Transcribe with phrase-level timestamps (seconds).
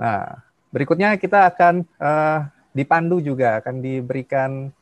[0.00, 0.40] Nah,
[0.72, 4.72] berikutnya kita akan uh, dipandu juga, akan diberikan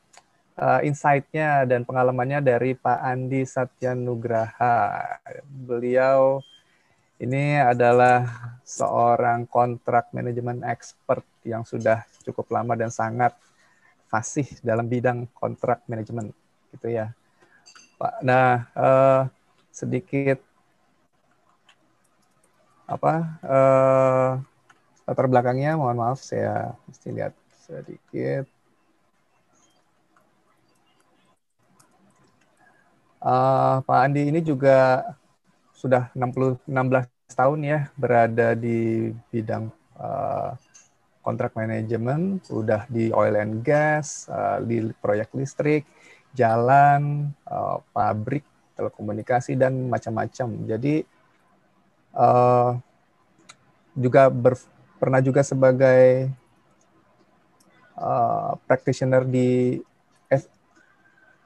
[0.54, 5.02] uh, insight-nya dan pengalamannya dari Pak Andi Satyanugraha.
[5.42, 6.38] Beliau
[7.18, 8.30] ini adalah
[8.62, 13.34] seorang kontrak manajemen expert yang sudah cukup lama dan sangat
[14.06, 16.30] fasih dalam bidang kontrak manajemen,
[16.70, 17.10] gitu ya.
[17.98, 19.26] Pak, nah uh,
[19.74, 20.38] sedikit
[22.86, 24.30] apa uh,
[25.08, 27.32] latar belakangnya mohon maaf saya mesti lihat
[27.64, 28.44] sedikit
[33.24, 35.00] uh, Pak Andi ini juga
[35.72, 40.52] sudah 60 16 tahun ya berada di bidang uh,
[41.28, 45.84] kontrak manajemen, udah di oil and gas, uh, di proyek listrik,
[46.32, 50.48] jalan, uh, pabrik, telekomunikasi dan macam-macam.
[50.64, 51.04] Jadi
[52.16, 52.80] uh,
[53.92, 54.56] juga ber,
[54.98, 56.28] pernah juga sebagai
[57.96, 59.78] uh, practitioner di
[60.28, 60.44] F,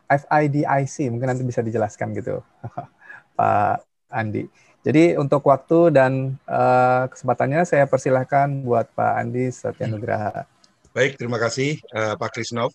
[0.09, 2.41] FIDIC, mungkin nanti bisa dijelaskan gitu,
[3.39, 4.49] Pak Andi.
[4.83, 10.43] Jadi untuk waktu dan uh, kesempatannya saya persilahkan buat Pak Andi Satyanugraha.
[10.91, 12.75] Baik, terima kasih uh, Pak Krisnov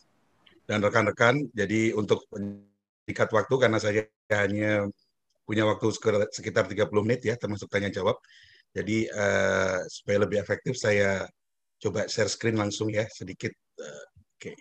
[0.66, 1.52] dan rekan-rekan.
[1.52, 2.24] Jadi untuk
[3.04, 4.88] singkat waktu karena saya hanya
[5.48, 5.88] punya waktu
[6.32, 8.20] sekitar 30 menit ya termasuk tanya jawab.
[8.76, 11.26] Jadi uh, supaya lebih efektif saya
[11.78, 13.54] coba share screen langsung ya sedikit.
[13.78, 14.06] Uh,
[14.38, 14.54] Oke.
[14.54, 14.56] Okay.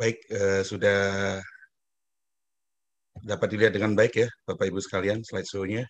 [0.00, 1.00] Baik, uh, sudah
[3.22, 5.84] dapat dilihat dengan baik ya Bapak Ibu sekalian slide show-nya.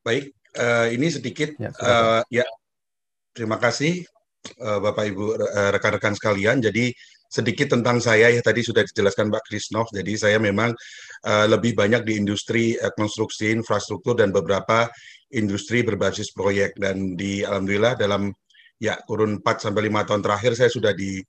[0.00, 2.46] Baik, uh, ini sedikit ya, uh, ya
[3.34, 4.06] terima kasih
[4.62, 5.36] uh, Bapak Ibu
[5.74, 6.64] rekan-rekan sekalian.
[6.64, 6.94] Jadi
[7.28, 9.86] sedikit tentang saya ya tadi sudah dijelaskan Mbak Krisnov.
[9.92, 10.72] Jadi saya memang
[11.28, 14.88] uh, lebih banyak di industri uh, konstruksi, infrastruktur dan beberapa
[15.36, 18.32] industri berbasis proyek dan di alhamdulillah dalam
[18.80, 21.20] ya kurun 4 sampai 5 tahun terakhir saya sudah di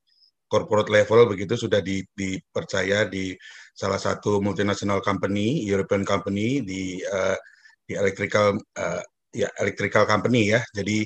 [0.50, 3.36] corporate level begitu sudah di, dipercaya di
[3.76, 7.38] salah satu multinational company, European company di uh,
[7.86, 10.62] di electrical uh, ya electrical company ya.
[10.74, 11.06] Jadi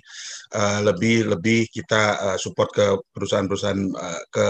[0.56, 4.45] uh, lebih lebih kita uh, support ke perusahaan-perusahaan uh, ke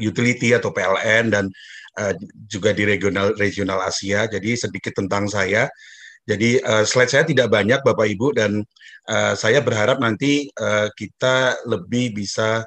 [0.00, 1.44] utility atau PLN dan
[2.00, 2.14] uh,
[2.48, 4.28] juga di regional regional Asia.
[4.28, 5.68] Jadi sedikit tentang saya.
[6.22, 8.62] Jadi uh, slide saya tidak banyak Bapak Ibu dan
[9.10, 12.62] uh, saya berharap nanti uh, kita lebih bisa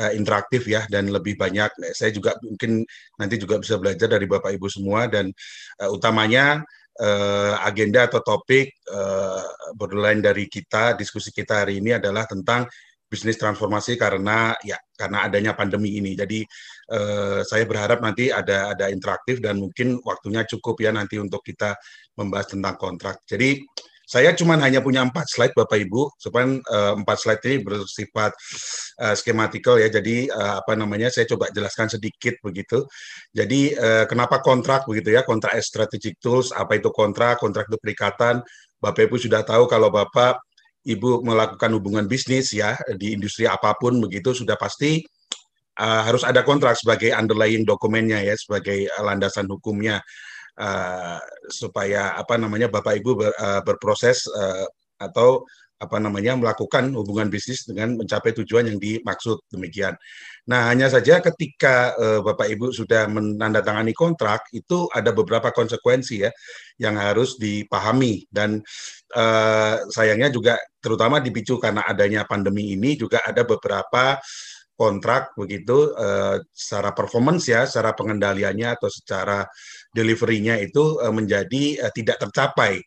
[0.00, 1.68] uh, interaktif ya dan lebih banyak.
[1.92, 2.80] Saya juga mungkin
[3.20, 5.28] nanti juga bisa belajar dari Bapak Ibu semua dan
[5.84, 6.64] uh, utamanya
[7.00, 9.44] uh, agenda atau topik uh,
[9.76, 12.64] borderline dari kita diskusi kita hari ini adalah tentang
[13.08, 16.16] bisnis transformasi karena ya karena adanya pandemi ini.
[16.18, 16.42] Jadi
[16.90, 21.76] eh, saya berharap nanti ada ada interaktif dan mungkin waktunya cukup ya nanti untuk kita
[22.18, 23.22] membahas tentang kontrak.
[23.28, 23.62] Jadi
[24.04, 28.36] saya cuma hanya punya empat slide Bapak Ibu, supaya uh, empat slide ini bersifat
[29.00, 29.88] uh, skematikal ya.
[29.88, 31.08] Jadi uh, apa namanya?
[31.08, 32.84] Saya coba jelaskan sedikit begitu.
[33.32, 35.24] Jadi uh, kenapa kontrak begitu ya?
[35.24, 37.40] Kontrak strategic tools, apa itu kontrak?
[37.40, 38.44] Kontrak itu perikatan.
[38.76, 40.36] Bapak Ibu sudah tahu kalau Bapak
[40.84, 45.00] Ibu melakukan hubungan bisnis ya di industri apa pun begitu sudah pasti
[45.80, 50.04] uh, harus ada kontrak sebagai underlying dokumennya ya sebagai landasan hukumnya.
[50.54, 51.18] Uh,
[51.50, 54.62] supaya apa namanya Bapak Ibu ber, uh, berproses uh,
[55.02, 55.42] atau
[55.78, 59.42] apa namanya melakukan hubungan bisnis dengan mencapai tujuan yang dimaksud.
[59.50, 59.98] Demikian.
[60.44, 66.30] Nah, hanya saja ketika uh, Bapak Ibu sudah menandatangani kontrak itu ada beberapa konsekuensi ya
[66.78, 68.28] yang harus dipahami.
[68.28, 68.60] Dan
[69.16, 74.20] uh, sayangnya juga terutama dipicu karena adanya pandemi ini juga ada beberapa
[74.74, 79.46] kontrak begitu uh, secara performance ya, secara pengendaliannya atau secara
[79.94, 82.82] deliverynya itu uh, menjadi uh, tidak tercapai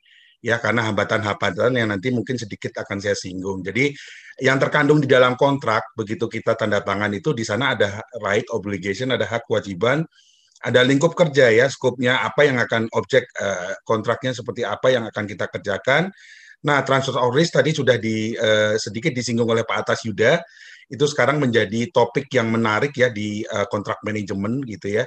[0.47, 3.59] ya karena hambatan-hambatan yang nanti mungkin sedikit akan saya singgung.
[3.67, 3.91] Jadi
[4.39, 9.11] yang terkandung di dalam kontrak begitu kita tanda tangan itu di sana ada right obligation,
[9.11, 10.07] ada hak kewajiban,
[10.63, 15.25] ada lingkup kerja ya, skopnya apa yang akan objek uh, kontraknya seperti apa yang akan
[15.27, 16.15] kita kerjakan.
[16.63, 20.39] Nah, transfer of risk tadi sudah di uh, sedikit disinggung oleh Pak Atas Yuda,
[20.87, 25.03] itu sekarang menjadi topik yang menarik ya di uh, kontrak manajemen gitu ya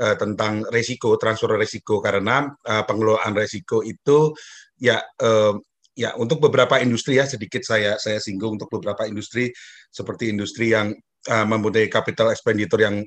[0.00, 4.36] uh, tentang resiko transfer resiko karena uh, pengelolaan resiko itu
[4.76, 5.56] ya uh,
[5.96, 9.48] ya untuk beberapa industri ya sedikit saya saya singgung untuk beberapa industri
[9.88, 10.92] seperti industri yang
[11.28, 13.00] uh, mempunyai capital expenditure yang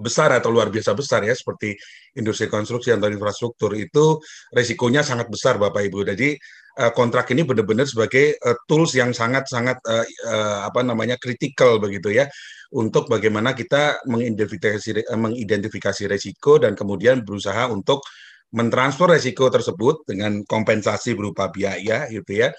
[0.00, 1.76] besar atau luar biasa besar ya seperti
[2.16, 4.16] industri konstruksi atau infrastruktur itu
[4.54, 6.08] resikonya sangat besar Bapak Ibu.
[6.08, 6.32] Jadi
[6.78, 12.14] uh, kontrak ini benar-benar sebagai uh, tools yang sangat-sangat uh, uh, apa namanya kritikal begitu
[12.14, 12.26] ya
[12.74, 18.02] untuk bagaimana kita mengidentifikasi mengidentifikasi resiko dan kemudian berusaha untuk
[18.54, 22.54] mentransfer resiko tersebut dengan kompensasi berupa biaya gitu ya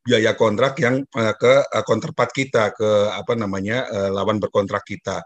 [0.00, 5.20] biaya kontrak yang uh, ke uh, counterpart kita ke apa namanya uh, lawan berkontrak kita.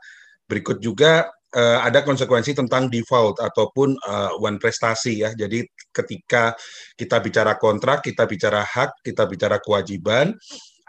[0.44, 5.30] Berikut juga uh, ada konsekuensi tentang default ataupun uh, one prestasi ya.
[5.32, 5.62] Jadi
[5.94, 6.52] ketika
[6.98, 10.34] kita bicara kontrak, kita bicara hak, kita bicara kewajiban,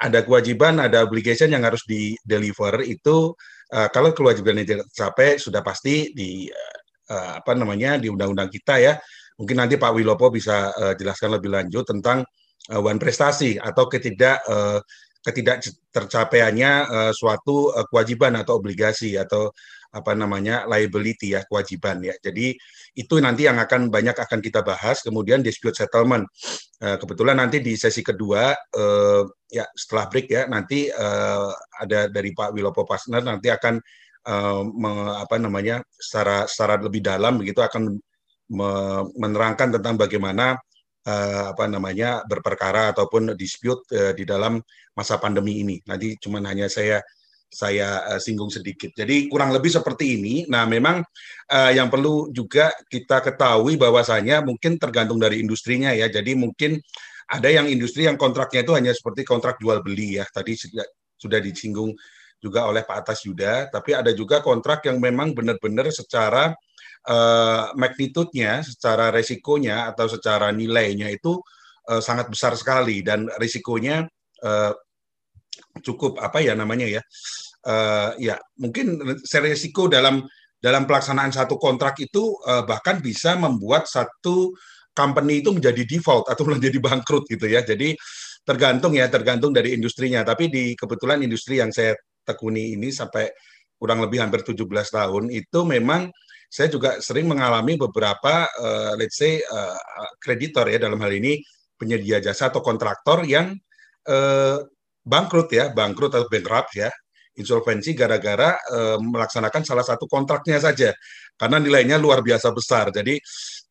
[0.01, 3.31] ada kewajiban, ada obligation yang harus di deliver itu
[3.71, 6.49] uh, kalau kewajiban itu tercapai sudah pasti di
[7.09, 8.93] uh, apa namanya di undang-undang kita ya.
[9.35, 12.23] Mungkin nanti Pak Wilopo bisa uh, jelaskan lebih lanjut tentang
[12.71, 14.79] uh, one prestasi atau ketidak uh,
[15.25, 19.49] ketidak tercapaiannya uh, suatu uh, kewajiban atau obligasi atau
[19.95, 22.11] apa namanya liability ya kewajiban ya.
[22.19, 22.51] Jadi
[22.99, 24.99] itu nanti yang akan banyak akan kita bahas.
[24.99, 26.27] Kemudian dispute settlement.
[26.83, 31.47] Uh, kebetulan nanti di sesi kedua uh, ya setelah break ya nanti uh,
[31.79, 33.79] ada dari Pak Wilopo Pasner nanti akan
[34.25, 37.93] apa namanya secara secara lebih dalam begitu akan
[38.57, 38.69] me,
[39.21, 40.57] menerangkan tentang bagaimana
[41.53, 43.85] apa namanya berperkara ataupun dispute
[44.17, 44.57] di dalam
[44.97, 45.77] masa pandemi ini.
[45.85, 47.05] Nanti cuman hanya saya
[47.49, 48.91] saya uh, singgung sedikit.
[48.91, 50.35] Jadi kurang lebih seperti ini.
[50.51, 51.01] Nah, memang
[51.51, 56.11] uh, yang perlu juga kita ketahui bahwasanya mungkin tergantung dari industrinya ya.
[56.11, 56.77] Jadi mungkin
[57.25, 60.25] ada yang industri yang kontraknya itu hanya seperti kontrak jual beli ya.
[60.29, 61.95] Tadi sudah sudah disinggung
[62.43, 66.53] juga oleh Pak Atas Yuda, tapi ada juga kontrak yang memang benar-benar secara
[67.09, 71.41] uh, magnitudenya, secara resikonya atau secara nilainya itu
[71.89, 74.05] uh, sangat besar sekali dan risikonya
[74.45, 74.73] uh,
[75.83, 77.01] cukup apa ya namanya ya
[77.67, 80.23] uh, ya mungkin resiko dalam
[80.61, 84.55] dalam pelaksanaan satu kontrak itu uh, bahkan bisa membuat satu
[84.95, 87.61] company itu menjadi default atau menjadi bangkrut gitu ya.
[87.61, 87.93] Jadi
[88.47, 90.23] tergantung ya tergantung dari industrinya.
[90.23, 91.93] Tapi di kebetulan industri yang saya
[92.25, 93.29] tekuni ini sampai
[93.75, 96.09] kurang lebih hampir 17 tahun itu memang
[96.47, 99.75] saya juga sering mengalami beberapa uh, let's say uh,
[100.23, 101.43] kreditor ya dalam hal ini
[101.75, 103.51] penyedia jasa atau kontraktor yang
[104.07, 104.63] uh,
[105.05, 106.89] bangkrut ya, bangkrut atau bankrupt ya,
[107.37, 110.89] insolvensi gara-gara uh, melaksanakan salah satu kontraknya saja
[111.35, 112.89] karena nilainya luar biasa besar.
[112.95, 113.19] Jadi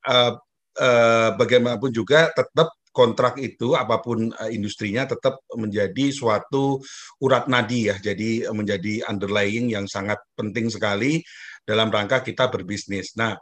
[0.09, 0.33] uh,
[0.79, 6.79] uh, bagaimanapun juga tetap kontrak itu apa pun industrinya tetap menjadi suatu
[7.19, 7.99] urat nadi ya.
[7.99, 11.19] Jadi menjadi underlying yang sangat penting sekali
[11.67, 13.19] dalam rangka kita berbisnis.
[13.19, 13.35] Nah,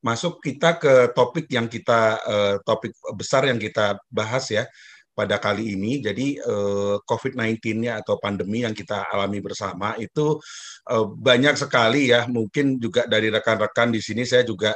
[0.00, 2.16] masuk kita ke topik yang kita
[2.64, 4.64] topik besar yang kita bahas ya
[5.12, 6.00] pada kali ini.
[6.00, 10.40] Jadi uh, COVID-19-nya atau pandemi yang kita alami bersama itu
[10.88, 12.26] uh, banyak sekali ya.
[12.26, 14.72] Mungkin juga dari rekan-rekan di sini saya juga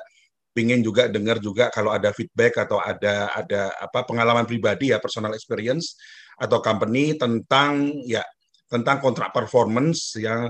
[0.56, 5.36] ingin juga dengar juga kalau ada feedback atau ada ada apa pengalaman pribadi ya personal
[5.36, 6.00] experience
[6.40, 8.24] atau company tentang ya
[8.72, 10.48] tentang kontrak performance yang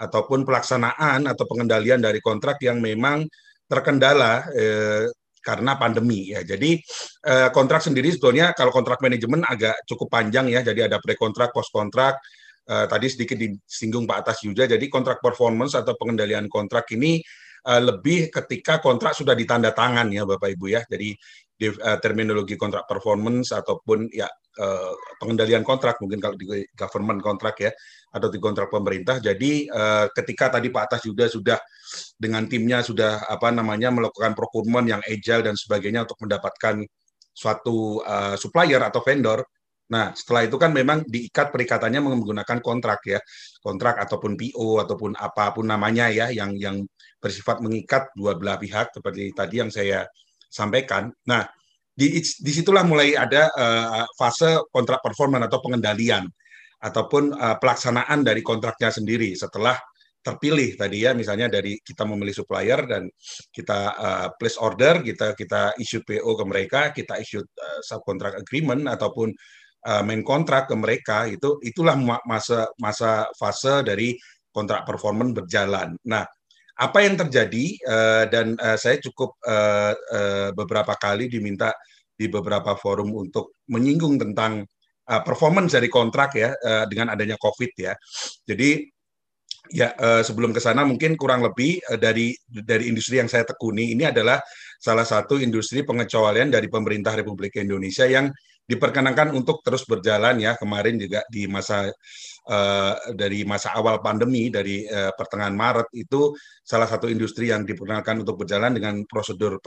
[0.00, 3.28] ataupun pelaksanaan atau pengendalian dari kontrak yang memang
[3.70, 5.06] terkendala eh,
[5.42, 6.46] karena pandemi ya.
[6.46, 6.78] Jadi
[7.26, 10.62] eh, kontrak sendiri sebetulnya kalau kontrak manajemen agak cukup panjang ya.
[10.62, 12.22] Jadi ada pre kontrak, post kontrak.
[12.62, 14.70] Eh, tadi sedikit disinggung Pak Atas juga.
[14.70, 17.18] Jadi kontrak performance atau pengendalian kontrak ini
[17.66, 20.80] eh, lebih ketika kontrak sudah ditanda tangan ya Bapak Ibu ya.
[20.86, 21.12] Jadi
[21.70, 24.26] uh, terminologi kontrak performance ataupun ya
[24.58, 24.92] uh,
[25.22, 27.70] pengendalian kontrak mungkin kalau di government kontrak ya
[28.10, 29.22] atau di kontrak pemerintah.
[29.22, 31.58] Jadi uh, ketika tadi Pak Atas juga sudah
[32.16, 36.84] dengan timnya sudah apa namanya melakukan procurement yang agile dan sebagainya untuk mendapatkan
[37.32, 39.42] suatu uh, supplier atau vendor.
[39.92, 43.20] Nah, setelah itu kan memang diikat perikatannya menggunakan kontrak ya,
[43.60, 46.80] kontrak ataupun PO ataupun apa pun namanya ya, yang yang
[47.20, 50.08] bersifat mengikat dua belah pihak seperti tadi yang saya
[50.48, 51.12] sampaikan.
[51.28, 51.44] Nah,
[51.92, 56.24] di di situlah mulai ada uh, fase kontrak performance atau pengendalian
[56.82, 59.76] ataupun uh, pelaksanaan dari kontraknya sendiri setelah
[60.22, 63.10] terpilih tadi ya misalnya dari kita memilih supplier dan
[63.50, 68.86] kita uh, place order kita kita issue PO ke mereka kita issue uh, subcontract agreement
[68.86, 69.34] ataupun
[69.90, 74.14] uh, main kontrak ke mereka itu itulah masa masa fase dari
[74.52, 75.96] kontrak performance berjalan.
[76.06, 76.22] Nah,
[76.76, 81.72] apa yang terjadi uh, dan uh, saya cukup uh, uh, beberapa kali diminta
[82.12, 84.62] di beberapa forum untuk menyinggung tentang
[85.08, 87.96] uh, performance dari kontrak ya uh, dengan adanya COVID ya.
[88.44, 88.86] Jadi
[89.70, 93.94] ya uh, sebelum ke sana mungkin kurang lebih uh, dari dari industri yang saya tekuni
[93.94, 94.42] ini adalah
[94.82, 100.58] salah satu industri pengecualian dari pemerintah Republik Indonesia yang diperkenankan untuk terus berjalan ya.
[100.58, 101.86] Kemarin juga di masa
[102.50, 108.42] uh, dari masa awal pandemi dari pertengahan Maret itu salah satu industri yang diperkenalkan untuk
[108.42, 109.62] berjalan dengan prosedur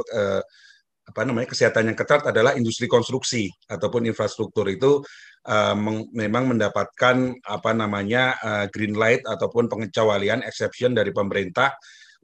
[1.06, 5.06] apa namanya kesehatan yang ketat adalah industri konstruksi ataupun infrastruktur itu
[5.46, 5.76] uh,
[6.12, 11.74] memang mendapatkan apa namanya uh, green light ataupun pengecualian exception dari pemerintah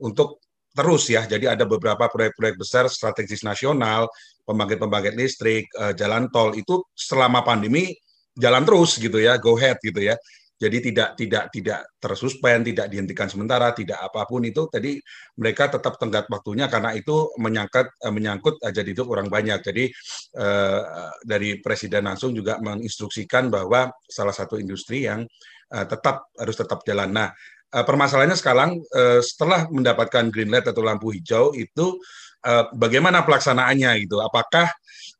[0.01, 1.28] untuk terus ya.
[1.28, 4.08] Jadi ada beberapa proyek-proyek besar strategis nasional,
[4.48, 7.94] pembangkit-pembangkit listrik, uh, jalan tol itu selama pandemi
[8.36, 10.16] jalan terus gitu ya, go ahead gitu ya.
[10.62, 14.70] Jadi tidak tidak tidak tersuspend, tidak dihentikan sementara, tidak apa pun itu.
[14.70, 15.01] Tadi
[15.41, 19.58] mereka tetap tenggat waktunya karena itu menyangkut eh, menyangkut jadi itu orang banyak.
[19.65, 19.89] Jadi
[20.38, 20.82] eh,
[21.25, 25.25] dari presiden langsung juga menginstruksikan bahwa salah satu industri yang
[25.74, 27.10] eh, tetap harus tetap jalan.
[27.10, 27.34] Nah,
[27.74, 31.98] eh, permasalahannya sekarang eh, setelah mendapatkan green light atau lampu hijau itu
[32.46, 34.22] eh, bagaimana pelaksanaannya gitu?
[34.22, 34.70] Apakah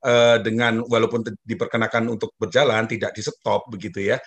[0.06, 4.22] eh, dengan walaupun diperkenakan untuk berjalan tidak di stop begitu ya?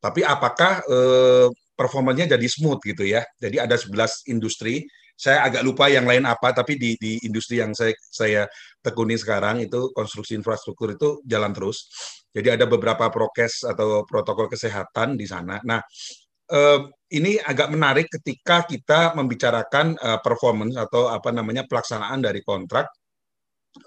[0.00, 3.20] Tapi apakah eh, performanya jadi smooth gitu ya?
[3.36, 4.84] Jadi ada 11 industri.
[5.20, 8.48] Saya agak lupa yang lain apa, tapi di, di industri yang saya saya
[8.80, 11.92] tekuni sekarang itu konstruksi infrastruktur itu jalan terus.
[12.32, 15.60] Jadi ada beberapa prokes atau protokol kesehatan di sana.
[15.60, 15.84] Nah,
[16.48, 16.80] eh,
[17.12, 22.88] ini agak menarik ketika kita membicarakan eh, performance atau apa namanya pelaksanaan dari kontrak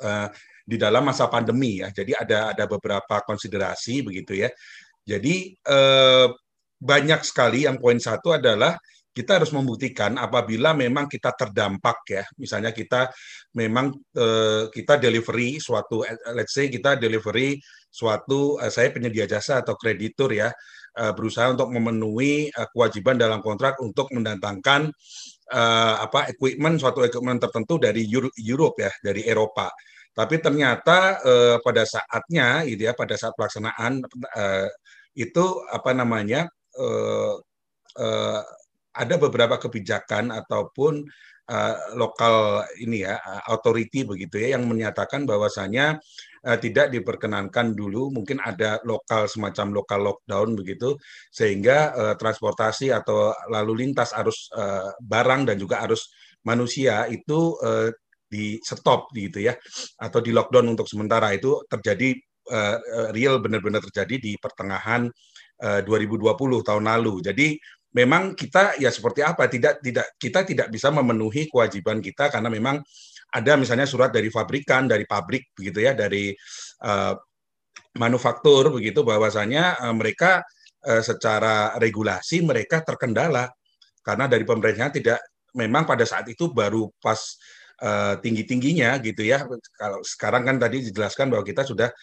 [0.05, 0.29] eh,
[0.63, 1.91] di dalam masa pandemi ya.
[1.91, 4.49] Jadi ada ada beberapa konsiderasi begitu ya.
[5.03, 6.27] Jadi eh,
[6.83, 8.75] banyak sekali yang poin satu adalah
[9.13, 13.13] kita harus membuktikan apabila memang kita terdampak ya, misalnya kita
[13.53, 17.61] memang eh, kita delivery suatu, eh, let's say kita delivery
[17.93, 20.49] suatu, eh, saya penyedia jasa atau kreditur ya,
[20.97, 24.89] eh, berusaha untuk memenuhi eh, kewajiban dalam kontrak untuk mendatangkan
[25.53, 28.09] eh, apa equipment suatu equipment tertentu dari
[28.41, 29.69] Europe ya, dari Eropa.
[30.13, 34.01] Tapi ternyata eh, pada saatnya, gitu ya, pada saat pelaksanaan
[34.41, 34.69] eh,
[35.13, 37.37] itu apa namanya uh,
[37.97, 38.41] uh,
[38.93, 41.01] ada beberapa kebijakan ataupun
[41.49, 43.17] uh, lokal ini ya
[43.49, 45.97] authority begitu ya yang menyatakan bahwasanya
[46.45, 50.93] uh, tidak diperkenankan dulu mungkin ada lokal semacam lokal lockdown begitu
[51.33, 56.13] sehingga uh, transportasi atau lalu lintas arus uh, barang dan juga arus
[56.45, 57.89] manusia itu uh,
[58.33, 59.53] di stop gitu ya
[60.01, 61.29] atau di lockdown untuk sementara.
[61.37, 62.17] Itu terjadi
[62.49, 62.77] uh,
[63.15, 65.07] real benar-benar terjadi di pertengahan
[65.63, 66.27] uh, 2020
[66.67, 67.23] tahun lalu.
[67.23, 67.55] Jadi
[67.93, 72.81] memang kita ya seperti apa tidak tidak kita tidak bisa memenuhi kewajiban kita karena memang
[73.33, 76.33] ada misalnya surat dari fabrikan dari pabrik begitu ya dari
[76.85, 77.13] uh,
[77.97, 80.41] manufaktur begitu bahwasanya uh, mereka
[80.89, 83.49] uh, secara regulasi mereka terkendala
[84.01, 85.19] karena dari pemerintah tidak
[85.53, 87.21] memang pada saat itu baru pas
[87.85, 89.45] uh, tinggi tingginya gitu ya
[89.77, 91.93] kalau sekarang kan tadi dijelaskan bahwa kita sudah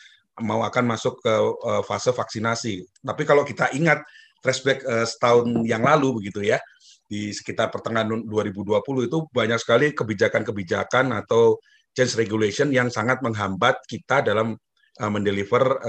[0.40, 2.84] mau akan masuk ke uh, fase vaksinasi.
[3.04, 4.02] Tapi kalau kita ingat
[4.40, 6.58] flashback uh, setahun yang lalu begitu ya,
[7.06, 11.58] di sekitar pertengahan 2020 itu banyak sekali kebijakan-kebijakan atau
[11.92, 14.54] change regulation yang sangat menghambat kita dalam
[14.98, 15.80] uh, mendeliver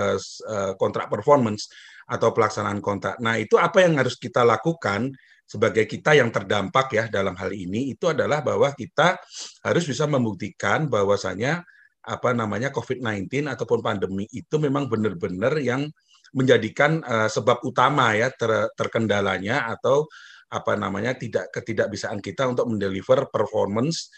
[0.75, 1.70] kontrak performance
[2.12, 3.22] atau pelaksanaan kontrak.
[3.24, 5.13] Nah, itu apa yang harus kita lakukan
[5.51, 9.20] sebagai kita yang terdampak ya dalam hal ini itu adalah bahwa kita
[9.67, 11.67] harus bisa membuktikan bahwasanya
[12.01, 15.86] apa namanya COVID-19 ataupun pandemi itu memang benar-benar yang
[16.34, 20.08] menjadikan uh, sebab utama ya ter, terkendalanya atau
[20.51, 24.12] apa namanya tidak ketidakbisaan kita untuk mendeliver performance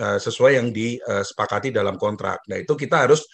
[0.00, 2.40] uh, sesuai yang disepakati dalam kontrak.
[2.48, 3.24] Nah, itu kita harus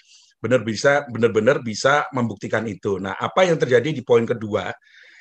[0.41, 2.97] benar bisa benar-benar bisa membuktikan itu.
[2.99, 4.73] Nah, apa yang terjadi di poin kedua?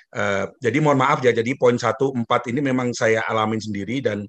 [0.09, 4.25] Uh, jadi mohon maaf ya, jadi poin satu empat ini memang saya alamin sendiri dan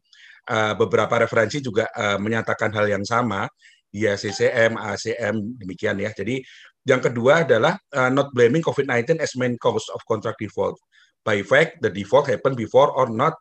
[0.52, 3.48] uh, beberapa referensi juga uh, menyatakan hal yang sama
[3.90, 6.10] ya CCM, ACM demikian ya.
[6.14, 6.42] Jadi
[6.88, 10.80] yang kedua adalah uh, not blaming COVID-19 as main cause of contract default.
[11.20, 13.36] By fact, the default happened before or not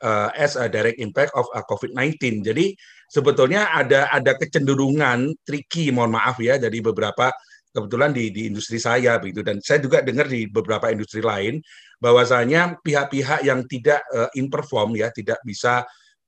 [0.00, 2.46] uh, as a direct impact of uh, COVID-19.
[2.46, 2.78] Jadi
[3.10, 7.34] sebetulnya ada ada kecenderungan tricky, mohon maaf ya, dari beberapa
[7.76, 11.60] kebetulan di, di industri saya begitu dan saya juga dengar di beberapa industri lain
[12.00, 15.84] bahwasanya pihak-pihak yang tidak uh, in perform ya tidak bisa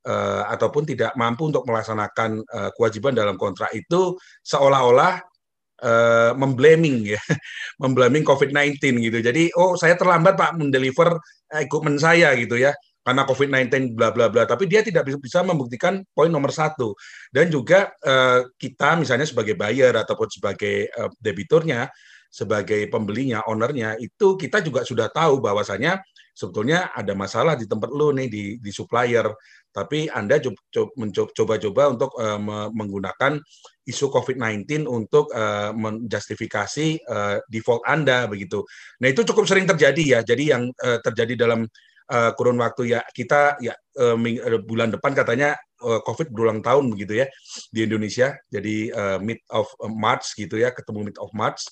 [0.08, 5.20] uh, ataupun tidak mampu untuk melaksanakan uh, kewajiban dalam kontrak itu seolah-olah
[5.84, 7.20] uh, memblaming ya,
[7.84, 9.18] memblaming COVID-19 gitu.
[9.20, 11.20] Jadi oh saya terlambat Pak mendeliver
[11.52, 12.72] equipment saya gitu ya
[13.08, 14.44] karena COVID-19 bla bla bla.
[14.44, 16.92] Tapi dia tidak bisa membuktikan poin nomor satu.
[17.32, 21.88] Dan juga uh, kita misalnya sebagai buyer ataupun sebagai uh, debiturnya,
[22.28, 26.04] sebagai pembelinya, ownernya itu kita juga sudah tahu bahwasanya
[26.36, 29.26] sebetulnya ada masalah di tempat lo nih di, di supplier
[29.72, 30.40] tapi Anda
[30.96, 32.40] mencoba-coba untuk uh,
[32.72, 33.38] menggunakan
[33.88, 38.64] isu COVID-19 untuk uh, menjustifikasi uh, default Anda begitu.
[39.00, 40.20] Nah itu cukup sering terjadi ya.
[40.24, 41.64] Jadi yang terjadi dalam
[42.08, 43.76] kurun waktu ya kita ya
[44.64, 47.26] bulan depan katanya COVID berulang tahun begitu ya
[47.70, 48.34] di Indonesia.
[48.48, 51.68] Jadi uh, mid of March gitu ya, ketemu mid of March.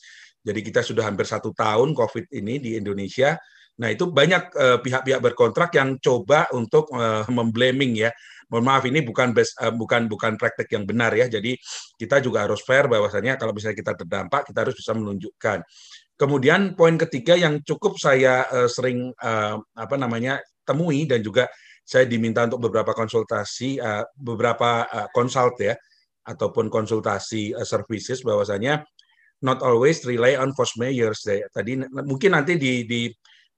[0.47, 3.35] Jadi kita sudah hampir satu tahun COVID ini di Indonesia
[3.76, 8.11] Nah, itu banyak eh, pihak-pihak uh, berkontrak yang coba untuk uh, memblaming ya.
[8.49, 11.28] Mohon maaf ini bukan best, uh, bukan bukan praktek yang benar ya.
[11.28, 11.61] Jadi
[12.00, 15.61] kita juga harus fair bahwasanya kalau misalnya kita terdampak kita harus bisa menunjukkan.
[16.16, 21.45] Kemudian poin ketiga yang cukup saya uh, sering uh, apa namanya temui dan juga
[21.85, 25.76] saya diminta untuk beberapa konsultasi uh, beberapa uh, consult ya
[26.25, 28.80] ataupun konsultasi uh, services bahwasanya
[29.45, 31.21] not always rely on force measures.
[31.28, 33.12] Tadi mungkin nanti di di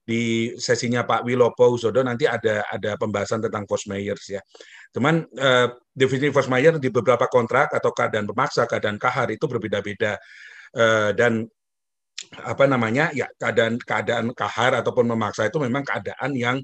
[0.09, 4.41] di sesinya Pak Wilopo Usodo nanti ada ada pembahasan tentang force measures ya.
[4.89, 10.17] Cuman uh, definisi force majeure di beberapa kontrak atau keadaan pemaksa, keadaan kahar itu berbeda-beda.
[10.73, 11.45] Uh, dan
[12.35, 16.57] apa namanya ya keadaan keadaan kahar ataupun memaksa itu memang keadaan yang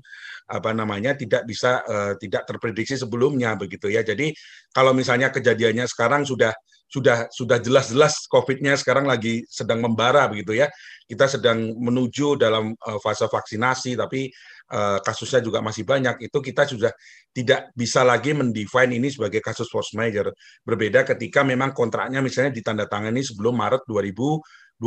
[0.52, 4.02] apa namanya tidak bisa uh, tidak terprediksi sebelumnya begitu ya.
[4.02, 4.34] Jadi
[4.74, 6.52] kalau misalnya kejadiannya sekarang sudah
[6.96, 10.72] sudah sudah jelas-jelas COVID-nya sekarang lagi sedang membara begitu ya.
[11.04, 14.32] Kita sedang menuju dalam uh, fase vaksinasi tapi
[14.72, 16.32] uh, kasusnya juga masih banyak.
[16.32, 16.96] Itu kita sudah
[17.36, 20.32] tidak bisa lagi mendefine ini sebagai kasus force major.
[20.64, 24.80] Berbeda ketika memang kontraknya misalnya ditandatangani sebelum Maret 2020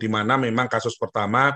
[0.00, 1.52] di mana memang kasus pertama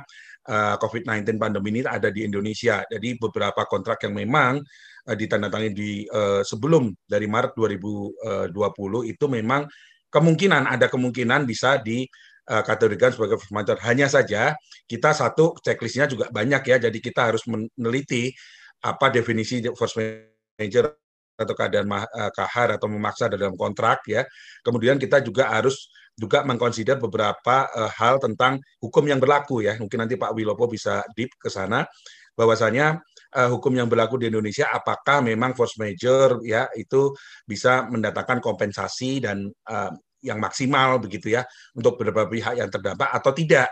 [0.52, 2.84] uh, COVID-19 pandemi ini ada di Indonesia.
[2.84, 4.60] Jadi beberapa kontrak yang memang
[5.04, 9.68] ditandatangani di uh, sebelum dari Maret 2020 itu memang
[10.14, 12.06] kemungkinan ada kemungkinan bisa di
[12.46, 13.82] uh, kategorikan sebagai force majeure.
[13.82, 14.54] Hanya saja
[14.86, 18.30] kita satu checklistnya juga banyak ya, jadi kita harus meneliti
[18.84, 19.98] apa definisi force
[20.54, 20.94] majeure
[21.34, 24.22] atau keadaan uh, kahar atau memaksa dalam kontrak ya.
[24.62, 29.74] Kemudian kita juga harus juga mengkonsider beberapa uh, hal tentang hukum yang berlaku ya.
[29.74, 31.82] Mungkin nanti Pak Wilopo bisa deep ke sana
[32.38, 33.02] bahwasanya
[33.34, 37.14] uh, hukum yang berlaku di Indonesia apakah memang force major ya itu
[37.46, 39.50] bisa mendatangkan kompensasi dan
[40.24, 41.44] yang maksimal begitu ya
[41.76, 43.68] untuk beberapa pihak yang terdampak atau tidak.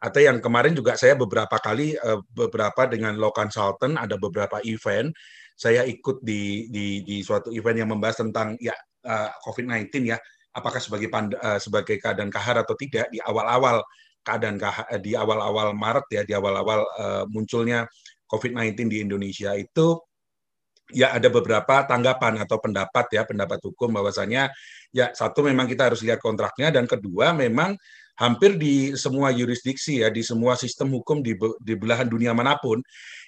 [0.00, 5.12] Atau yang kemarin juga saya beberapa kali uh, beberapa dengan law consultant ada beberapa event.
[5.52, 8.72] Saya ikut di di di suatu event yang membahas tentang ya
[9.04, 10.16] uh, COVID-19 ya.
[10.50, 13.84] Apakah sebagai pand, uh, sebagai keadaan kahar atau tidak di awal-awal
[14.24, 16.84] keadaan kahar, di awal-awal Maret ya di awal-awal
[17.32, 17.88] munculnya
[18.28, 19.96] COVID-19 di Indonesia itu
[20.94, 24.50] ya ada beberapa tanggapan atau pendapat ya pendapat hukum bahwasanya
[24.90, 27.74] ya satu memang kita harus lihat kontraknya dan kedua memang
[28.18, 32.82] hampir di semua yurisdiksi ya di semua sistem hukum di, di belahan dunia mana pun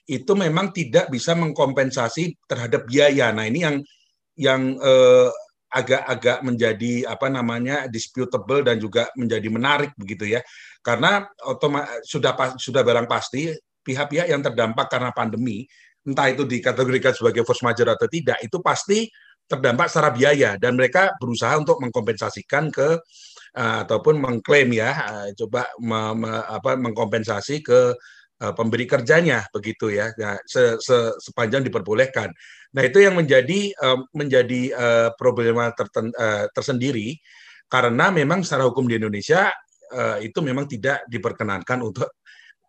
[0.04, 3.30] itu memang tidak bisa mengkompensasi terhadap biaya.
[3.30, 3.76] Nah ini yang
[4.34, 5.30] yang eh,
[5.72, 10.44] agak-agak menjadi apa namanya disputable dan juga menjadi menarik begitu ya
[10.84, 11.24] karena
[12.04, 13.48] sudah sudah barang pasti
[13.82, 15.66] pihak-pihak yang terdampak karena pandemi,
[16.02, 19.06] entah itu dikategorikan sebagai force majeure atau tidak, itu pasti
[19.46, 20.50] terdampak secara biaya.
[20.58, 22.98] Dan mereka berusaha untuk mengkompensasikan ke
[23.58, 27.94] uh, ataupun mengklaim ya, uh, coba me, me, apa, mengkompensasi ke
[28.42, 32.32] uh, pemberi kerjanya begitu ya, nah, se, se, sepanjang diperbolehkan.
[32.72, 37.14] Nah itu yang menjadi uh, menjadi uh, problema terten, uh, tersendiri.
[37.68, 39.48] Karena memang secara hukum di Indonesia
[39.96, 42.20] uh, itu memang tidak diperkenankan untuk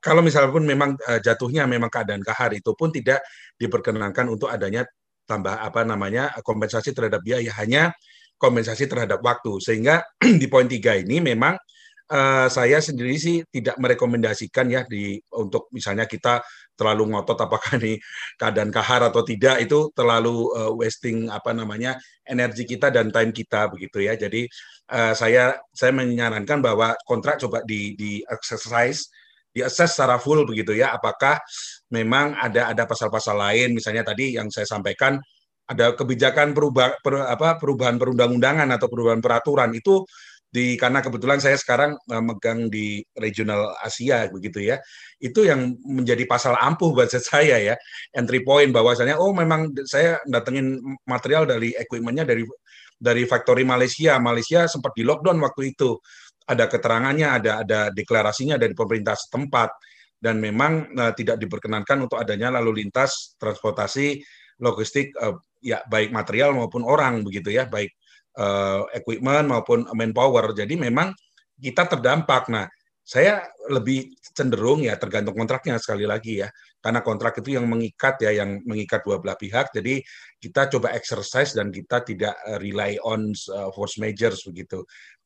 [0.04, 3.24] kalau misalnya pun memang uh, jatuhnya memang keadaan kahar itu pun tidak
[3.56, 4.84] diperkenankan untuk adanya
[5.24, 7.96] tambah apa namanya kompensasi terhadap biaya hanya
[8.36, 9.64] kompensasi terhadap waktu.
[9.64, 10.04] Sehingga
[10.42, 11.56] di poin tiga ini memang
[12.12, 18.02] uh, saya sendiri sih tidak merekomendasikan ya di untuk misalnya kita terlalu ngotot apakah ini
[18.36, 23.72] keadaan kahar atau tidak itu terlalu uh, wasting apa namanya energi kita dan time kita
[23.72, 24.20] begitu ya.
[24.20, 24.44] Jadi
[24.92, 29.08] uh, saya saya menyarankan bahwa kontrak coba di di exercise
[29.54, 30.92] diakses secara full begitu ya.
[30.98, 31.40] Apakah
[31.94, 33.78] memang ada ada pasal-pasal lain?
[33.78, 35.22] Misalnya tadi yang saya sampaikan
[35.64, 39.72] ada kebijakan perubah, per, apa, perubahan perundang-undangan atau perubahan peraturan.
[39.72, 40.04] Itu
[40.54, 44.78] di karena kebetulan saya sekarang megang di regional Asia begitu ya.
[45.18, 47.76] Itu yang menjadi pasal ampuh buat saya ya.
[48.14, 50.78] Entry point bahwasanya oh memang saya datengin
[51.10, 52.46] material dari equipmentnya dari
[53.00, 54.22] dari factory Malaysia.
[54.22, 55.98] Malaysia sempat di lockdown waktu itu
[56.44, 59.72] ada keterangannya, ada ada deklarasinya dari pemerintah setempat.
[60.24, 64.24] Dan memang uh, tidak diperkenankan untuk adanya lalu lintas transportasi
[64.64, 67.92] logistik uh, ya baik material maupun orang begitu ya, baik
[68.40, 70.56] uh, equipment maupun manpower.
[70.56, 71.12] Jadi memang
[71.60, 72.48] kita terdampak.
[72.48, 72.64] Nah,
[73.04, 76.48] saya lebih cenderung ya tergantung kontraknya sekali lagi ya.
[76.80, 79.76] Karena kontrak itu yang mengikat ya yang mengikat dua belah pihak.
[79.76, 80.00] Jadi
[80.40, 83.36] kita coba exercise dan kita tidak rely on
[83.76, 84.84] force measures begitu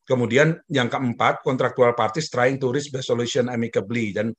[0.08, 4.16] Kemudian yang keempat, contractual parties trying to reach the solution amicably.
[4.16, 4.32] Dan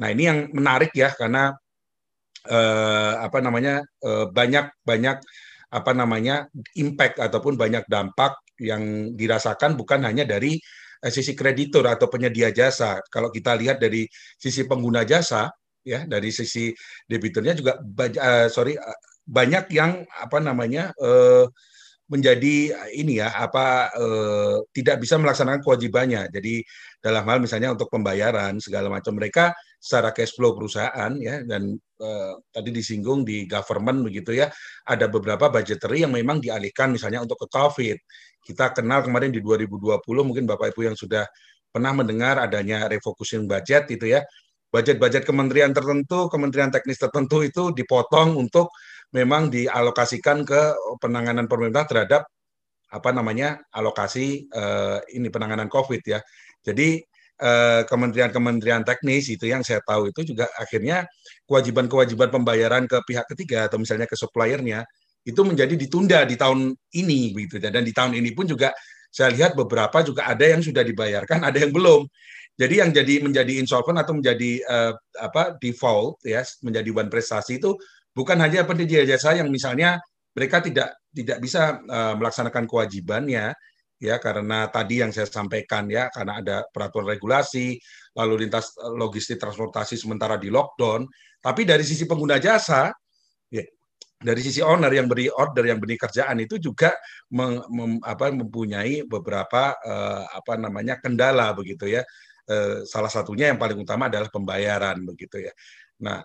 [0.00, 1.52] nah ini yang menarik ya karena
[2.48, 5.16] eh, apa namanya eh, banyak banyak
[5.70, 6.48] apa namanya
[6.80, 10.56] impact ataupun banyak dampak yang dirasakan bukan hanya dari
[11.04, 13.04] eh, sisi kreditur atau penyedia jasa.
[13.12, 14.08] Kalau kita lihat dari
[14.40, 15.52] sisi pengguna jasa
[15.84, 16.72] ya dari sisi
[17.08, 21.48] debiturnya juga uh, sorry uh, banyak yang apa namanya uh,
[22.10, 26.26] menjadi ini ya apa eh, tidak bisa melaksanakan kewajibannya.
[26.34, 26.66] Jadi
[26.98, 32.34] dalam hal misalnya untuk pembayaran segala macam mereka secara cash flow perusahaan ya dan eh,
[32.50, 34.50] tadi disinggung di government begitu ya
[34.84, 37.96] ada beberapa budgetary yang memang dialihkan misalnya untuk ke COVID.
[38.42, 41.22] Kita kenal kemarin di 2020 mungkin Bapak Ibu yang sudah
[41.70, 44.26] pernah mendengar adanya refocusing budget itu ya.
[44.70, 48.70] Budget-budget kementerian tertentu, kementerian teknis tertentu itu dipotong untuk
[49.14, 50.60] memang dialokasikan ke
[51.02, 52.22] penanganan pemerintah terhadap
[52.90, 56.20] apa namanya alokasi uh, ini penanganan COVID ya.
[56.60, 57.00] Jadi
[57.40, 61.08] kementerian kementerian-kementerian teknis itu yang saya tahu itu juga akhirnya
[61.48, 64.84] kewajiban-kewajiban pembayaran ke pihak ketiga atau misalnya ke suppliernya
[65.24, 68.76] itu menjadi ditunda di tahun ini begitu dan di tahun ini pun juga
[69.08, 72.06] saya lihat beberapa juga ada yang sudah dibayarkan, ada yang belum.
[72.54, 77.72] Jadi yang jadi menjadi insolvent atau menjadi uh, apa default ya menjadi one prestasi itu
[78.14, 79.98] bukan hanya penyedia jasa yang misalnya
[80.34, 83.54] mereka tidak tidak bisa uh, melaksanakan kewajibannya
[84.00, 87.76] ya karena tadi yang saya sampaikan ya karena ada peraturan regulasi
[88.16, 91.04] lalu lintas eh, logistik transportasi sementara di lockdown.
[91.40, 92.88] Tapi dari sisi pengguna jasa
[93.52, 93.64] ya
[94.20, 96.92] dari sisi owner yang beri order yang beri kerjaan itu juga
[97.32, 102.02] mem, mem, apa, mempunyai beberapa uh, apa namanya kendala begitu ya.
[102.50, 105.52] Uh, salah satunya yang paling utama adalah pembayaran begitu ya.
[106.02, 106.24] Nah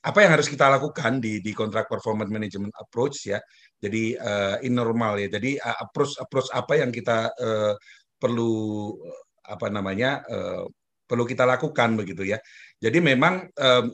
[0.00, 3.36] apa yang harus kita lakukan di di kontrak performance management approach ya.
[3.76, 5.28] Jadi uh, in normal ya.
[5.28, 7.76] Jadi uh, approach approach apa yang kita uh,
[8.16, 8.96] perlu
[9.44, 10.64] apa namanya uh,
[11.04, 12.40] perlu kita lakukan begitu ya.
[12.80, 13.84] Jadi memang uh,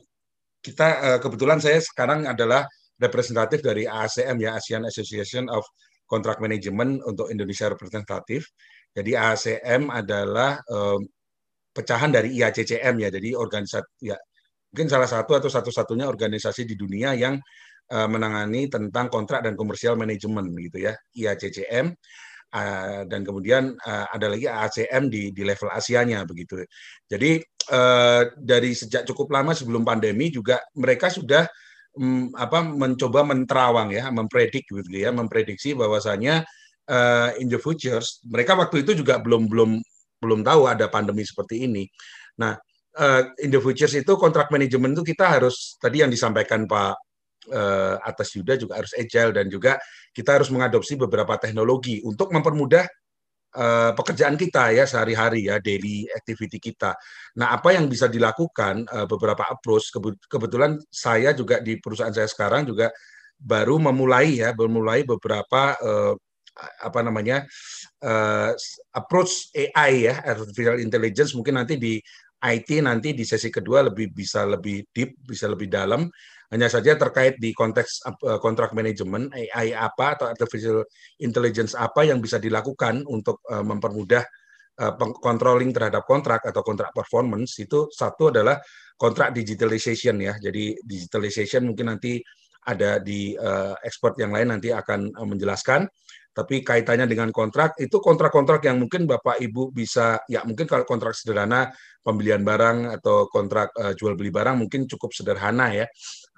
[0.63, 2.71] kita uh, kebetulan saya sekarang adalah
[3.03, 5.67] representatif dari ASM ya ASEAN Association of
[6.07, 8.47] Contract Management untuk Indonesia representatif.
[8.95, 11.03] Jadi ASM adalah uh,
[11.75, 13.11] pecahan dari IACCM ya.
[13.11, 14.17] Jadi organisasi ya
[14.77, 17.41] mungkin salah satu atau satu-satunya organisasi di dunia yang
[17.97, 21.97] uh, menangani tentang kontrak dan komersial manajemen gitu ya IACCM
[22.53, 26.61] uh, eh, dan kemudian uh, ada lagi ACM di di level Asianya begitu.
[27.09, 27.41] Jadi
[27.73, 31.49] uh, dari sejak cukup lama sebelum pandemi juga mereka sudah
[31.97, 36.45] um, apa mencoba menterawang ya mempredik gitu ya memprediksi bahwasanya
[36.93, 39.81] uh, in the futures mereka waktu itu juga belum belum
[40.21, 41.89] belum tahu ada pandemi seperti ini.
[42.37, 42.61] Nah
[42.97, 46.95] uh, in the futures itu kontrak manajemen itu kita harus tadi yang disampaikan Pak
[47.53, 49.79] uh, atas Yuda juga harus agile dan juga
[50.11, 52.85] kita harus mengadopsi beberapa teknologi untuk mempermudah
[53.57, 56.97] uh, pekerjaan kita ya sehari-hari ya daily activity kita.
[57.39, 59.93] Nah apa yang bisa dilakukan uh, beberapa approach
[60.27, 62.91] kebetulan saya juga di perusahaan saya sekarang juga
[63.37, 66.17] baru memulai ya memulai beberapa uh,
[66.57, 67.45] apa namanya
[68.01, 68.57] uh,
[68.97, 72.01] approach AI ya artificial intelligence mungkin nanti di
[72.43, 76.05] IT nanti di sesi kedua lebih bisa lebih deep, bisa lebih dalam.
[76.53, 80.87] Hanya saja terkait di konteks uh, kontrak manajemen AI apa atau artificial
[81.19, 84.23] intelligence apa yang bisa dilakukan untuk uh, mempermudah
[84.79, 88.63] uh, controlling terhadap kontrak atau kontrak performance itu satu adalah
[88.95, 90.39] kontrak digitalization ya.
[90.39, 92.23] Jadi digitalization mungkin nanti
[92.67, 95.87] ada di uh, expert yang lain nanti akan menjelaskan
[96.37, 101.17] tapi kaitannya dengan kontrak itu kontrak-kontrak yang mungkin Bapak Ibu bisa ya mungkin kalau kontrak
[101.17, 101.73] sederhana
[102.05, 105.89] pembelian barang atau kontrak uh, jual beli barang mungkin cukup sederhana ya.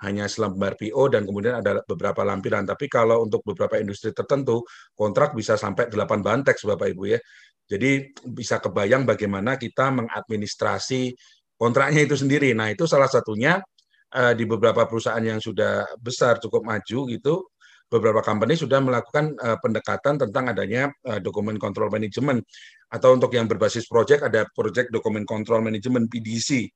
[0.06, 2.62] Hanya selembar PO dan kemudian ada beberapa lampiran.
[2.62, 4.62] Tapi kalau untuk beberapa industri tertentu
[4.94, 7.18] kontrak bisa sampai 8 banteks Bapak Ibu ya.
[7.66, 11.10] Jadi bisa kebayang bagaimana kita mengadministrasi
[11.58, 12.54] kontraknya itu sendiri.
[12.54, 13.58] Nah itu salah satunya
[14.14, 17.34] uh, di beberapa perusahaan yang sudah besar cukup maju gitu
[17.88, 22.44] beberapa company sudah melakukan uh, pendekatan tentang adanya uh, dokumen control management
[22.92, 26.68] atau untuk yang berbasis project ada project dokumen control management PDC.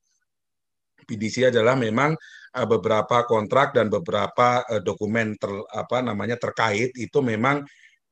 [1.04, 2.16] PDC adalah memang
[2.56, 7.60] uh, beberapa kontrak dan beberapa uh, dokumen ter, apa namanya terkait itu memang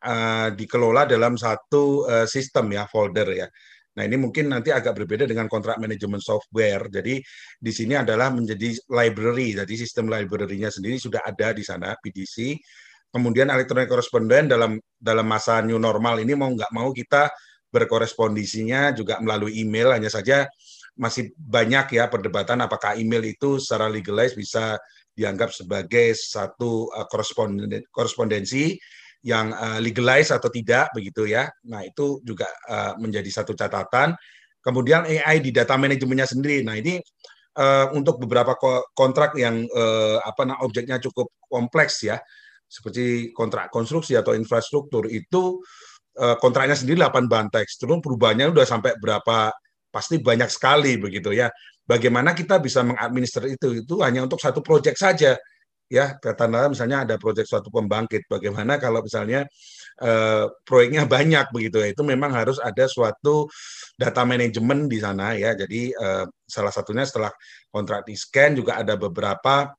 [0.04, 3.48] uh, dikelola dalam satu uh, sistem ya folder ya.
[3.90, 6.86] Nah, ini mungkin nanti agak berbeda dengan kontrak manajemen software.
[6.88, 7.18] Jadi
[7.58, 9.58] di sini adalah menjadi library.
[9.58, 12.54] Jadi sistem library-nya sendiri sudah ada di sana PDC
[13.10, 17.30] kemudian elektronik koresponden dalam dalam masa new normal ini mau nggak mau kita
[17.70, 20.46] berkorespondisinya juga melalui email hanya saja
[20.98, 24.76] masih banyak ya perdebatan apakah email itu secara legalize bisa
[25.14, 27.06] dianggap sebagai satu uh,
[27.92, 28.76] korespondensi
[29.20, 31.44] yang uh, atau tidak begitu ya.
[31.68, 34.16] Nah, itu juga uh, menjadi satu catatan.
[34.64, 36.60] Kemudian AI di data manajemennya sendiri.
[36.60, 37.00] Nah, ini
[37.92, 38.56] untuk beberapa
[38.94, 39.66] kontrak yang
[40.22, 42.16] apa nah objeknya cukup kompleks ya
[42.70, 45.58] seperti kontrak konstruksi atau infrastruktur itu
[46.14, 49.50] eh, kontraknya sendiri 8 bantex, terus perubahannya udah sampai berapa
[49.90, 51.50] pasti banyak sekali begitu ya.
[51.82, 53.68] Bagaimana kita bisa mengadministrasi itu?
[53.82, 55.34] Itu hanya untuk satu proyek saja.
[55.90, 56.14] ya.
[56.22, 58.30] Katakanlah misalnya ada proyek suatu pembangkit.
[58.30, 59.42] Bagaimana kalau misalnya
[59.98, 61.90] uh, proyeknya banyak begitu ya?
[61.90, 63.50] Itu memang harus ada suatu
[63.98, 65.58] data manajemen di sana ya.
[65.58, 67.34] Jadi uh, salah satunya setelah
[67.74, 69.74] kontrak di scan juga ada beberapa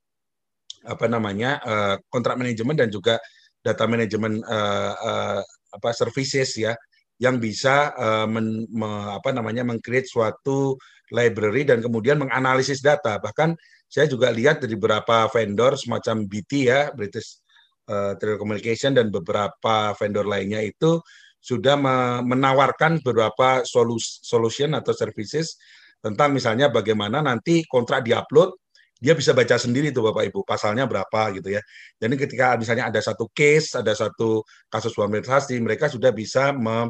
[0.86, 3.22] apa namanya uh, kontrak manajemen dan juga
[3.62, 5.42] data manajemen uh, uh,
[5.72, 6.74] apa services ya
[7.22, 10.74] yang bisa uh, men, me, apa namanya mengcreate suatu
[11.14, 13.22] library dan kemudian menganalisis data.
[13.22, 13.54] Bahkan
[13.86, 17.44] saya juga lihat dari beberapa vendor semacam BT ya, British
[17.92, 20.98] uh, Telecommunication dan beberapa vendor lainnya itu
[21.42, 21.74] sudah
[22.22, 25.58] menawarkan beberapa solus, solution atau services
[25.98, 28.61] tentang misalnya bagaimana nanti kontrak diupload
[29.02, 31.62] dia bisa baca sendiri tuh Bapak Ibu pasalnya berapa gitu ya.
[31.98, 36.86] Jadi ketika misalnya ada satu case, ada satu kasus transaksi, mereka sudah bisa me,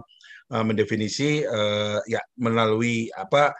[0.51, 3.55] uh, mendefinisi uh, ya melalui apa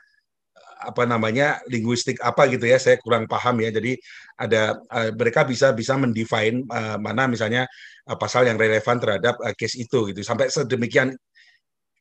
[0.82, 3.72] apa namanya linguistik apa gitu ya saya kurang paham ya.
[3.72, 3.96] Jadi
[4.36, 7.64] ada uh, mereka bisa bisa mendefine uh, mana misalnya
[8.12, 10.28] uh, pasal yang relevan terhadap uh, case itu gitu.
[10.28, 11.16] Sampai sedemikian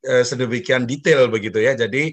[0.08, 1.78] uh, sedemikian detail begitu ya.
[1.78, 2.10] Jadi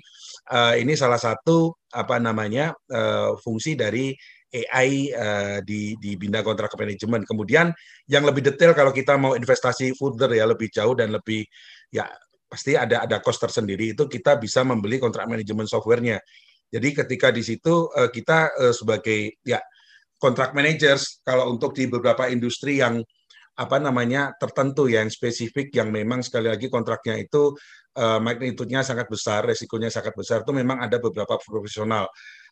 [0.80, 4.16] ini salah satu apa namanya uh, fungsi dari
[4.48, 7.28] AI uh, di di bina kontrak manajemen.
[7.28, 7.72] Kemudian
[8.08, 11.44] yang lebih detail kalau kita mau investasi further ya lebih jauh dan lebih
[11.92, 12.08] ya
[12.48, 16.16] pasti ada ada cost tersendiri itu kita bisa membeli kontrak manajemen softwarenya
[16.72, 19.60] jadi ketika di situ uh, kita uh, sebagai ya
[20.16, 23.04] kontrak managers kalau untuk di beberapa industri yang
[23.58, 27.58] apa namanya tertentu ya, yang spesifik yang memang sekali lagi kontraknya itu
[27.98, 32.06] uh, magnitudenya sangat besar, resikonya sangat besar itu memang ada beberapa profesional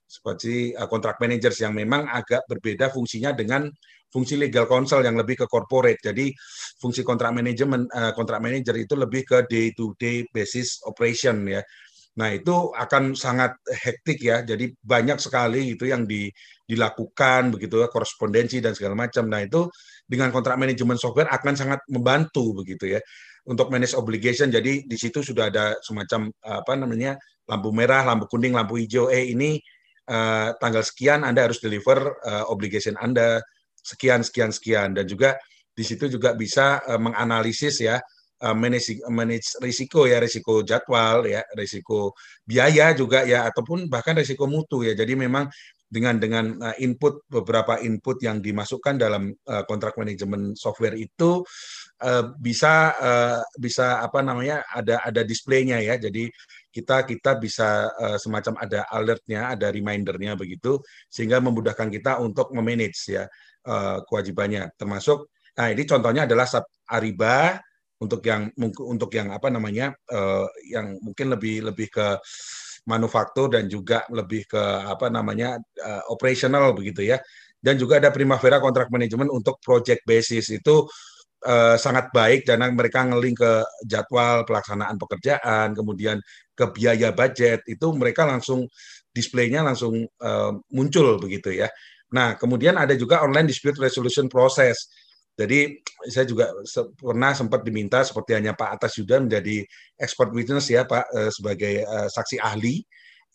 [0.05, 3.69] seperti uh, kontrak managers yang memang agak berbeda fungsinya dengan
[4.09, 6.01] fungsi legal counsel yang lebih ke corporate.
[6.01, 6.33] Jadi
[6.81, 11.61] fungsi kontrak manajemen uh, kontrak manager itu lebih ke day to day basis operation ya.
[12.15, 14.39] Nah, itu akan sangat hektik ya.
[14.39, 16.31] Jadi banyak sekali itu yang di,
[16.63, 19.27] dilakukan begitu ya, korespondensi dan segala macam.
[19.27, 19.67] Nah, itu
[20.07, 23.03] dengan kontrak manajemen software akan sangat membantu begitu ya
[23.45, 24.49] untuk manage obligation.
[24.49, 29.09] Jadi di situ sudah ada semacam apa namanya lampu merah, lampu kuning, lampu hijau.
[29.13, 29.61] Eh ini
[30.09, 33.41] uh, tanggal sekian Anda harus deliver uh, obligation Anda
[33.85, 35.37] sekian sekian sekian dan juga
[35.75, 38.01] di situ juga bisa uh, menganalisis ya
[38.35, 42.11] Uh, manage manage risiko ya risiko jadwal ya risiko
[42.43, 45.47] biaya juga ya ataupun bahkan risiko mutu ya jadi memang
[45.95, 51.47] dengan dengan uh, input beberapa input yang dimasukkan dalam uh, kontrak manajemen software itu
[52.43, 52.91] bisa
[53.55, 55.95] bisa apa namanya ada ada displaynya ya.
[55.95, 56.27] Jadi
[56.67, 57.87] kita kita bisa
[58.19, 63.23] semacam ada alertnya ada remindernya begitu sehingga memudahkan kita untuk memanage ya
[64.11, 64.75] kewajibannya.
[64.75, 66.43] Termasuk nah ini contohnya adalah
[66.91, 67.63] Ariba
[67.95, 72.07] untuk yang untuk yang apa namanya uh, yang mungkin lebih lebih ke
[72.85, 77.17] manufaktur dan juga lebih ke apa namanya uh, operational begitu ya.
[77.57, 80.85] Dan juga ada Primavera kontrak manajemen untuk project basis itu
[81.49, 82.45] uh, sangat baik.
[82.45, 83.51] Dan mereka ngeling ke
[83.85, 86.21] jadwal pelaksanaan pekerjaan kemudian
[86.53, 88.69] ke biaya budget itu mereka langsung
[89.09, 91.67] displaynya langsung uh, muncul begitu ya.
[92.13, 95.04] Nah kemudian ada juga online dispute resolution process
[95.35, 95.75] jadi
[96.07, 96.55] saya juga
[96.95, 99.67] pernah sempat diminta seperti hanya Pak Atas Yuda menjadi
[99.99, 102.79] expert witness ya Pak eh, sebagai uh, saksi ahli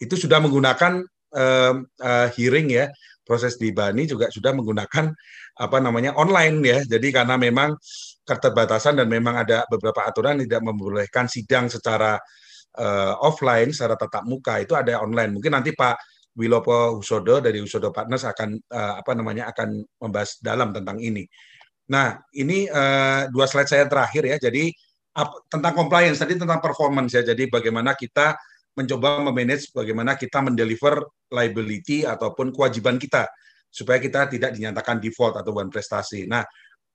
[0.00, 1.04] itu sudah menggunakan
[1.36, 2.88] uh, uh, hearing ya
[3.30, 5.12] proses di Bani juga sudah menggunakan
[5.60, 6.78] apa namanya online ya.
[6.82, 7.78] Jadi karena memang
[8.26, 12.18] keterbatasan dan memang ada beberapa aturan tidak membolehkan sidang secara
[12.80, 15.30] uh, offline secara tatap muka itu ada online.
[15.36, 15.94] Mungkin nanti Pak
[16.34, 21.22] Wilopo Husodo dari Husodo Partners akan uh, apa namanya akan membahas dalam tentang ini.
[21.90, 24.36] Nah, ini uh, dua slide saya terakhir ya.
[24.38, 24.70] Jadi
[25.18, 27.26] up, tentang compliance tadi tentang performance ya.
[27.26, 28.38] Jadi bagaimana kita
[28.78, 31.02] mencoba memanage bagaimana kita mendeliver
[31.34, 33.26] liability ataupun kewajiban kita
[33.66, 36.30] supaya kita tidak dinyatakan default atau bukan prestasi.
[36.30, 36.46] Nah,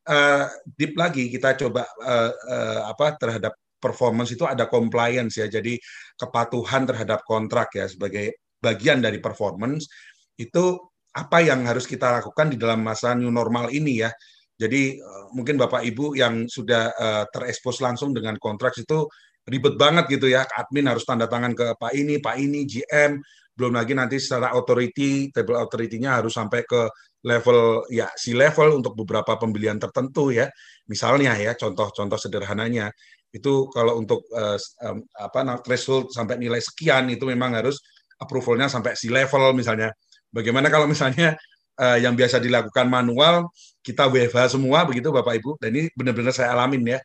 [0.08, 3.52] uh, deep lagi kita coba uh, uh, apa terhadap
[3.84, 5.52] performance itu ada compliance ya.
[5.52, 5.76] Jadi
[6.16, 9.92] kepatuhan terhadap kontrak ya sebagai bagian dari performance
[10.40, 10.80] itu
[11.16, 14.12] apa yang harus kita lakukan di dalam masa new normal ini ya
[14.56, 19.04] jadi uh, mungkin Bapak Ibu yang sudah uh, terekspos langsung dengan kontrak itu
[19.46, 20.48] ribet banget gitu ya.
[20.48, 23.20] Admin harus tanda tangan ke Pak ini, Pak ini, GM,
[23.56, 26.88] belum lagi nanti secara authority, table authority-nya harus sampai ke
[27.26, 30.48] level ya si level untuk beberapa pembelian tertentu ya.
[30.88, 32.92] Misalnya ya contoh-contoh sederhananya
[33.36, 34.56] itu kalau untuk uh,
[34.88, 37.84] um, apa threshold sampai nilai sekian itu memang harus
[38.16, 39.92] approval-nya sampai si level misalnya.
[40.32, 41.36] Bagaimana kalau misalnya
[41.80, 43.50] uh, yang biasa dilakukan manual
[43.86, 47.00] kita WFH semua begitu Bapak Ibu dan ini benar-benar saya alamin ya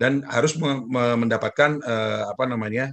[0.00, 2.90] dan harus me me mendapatkan uh, apa namanya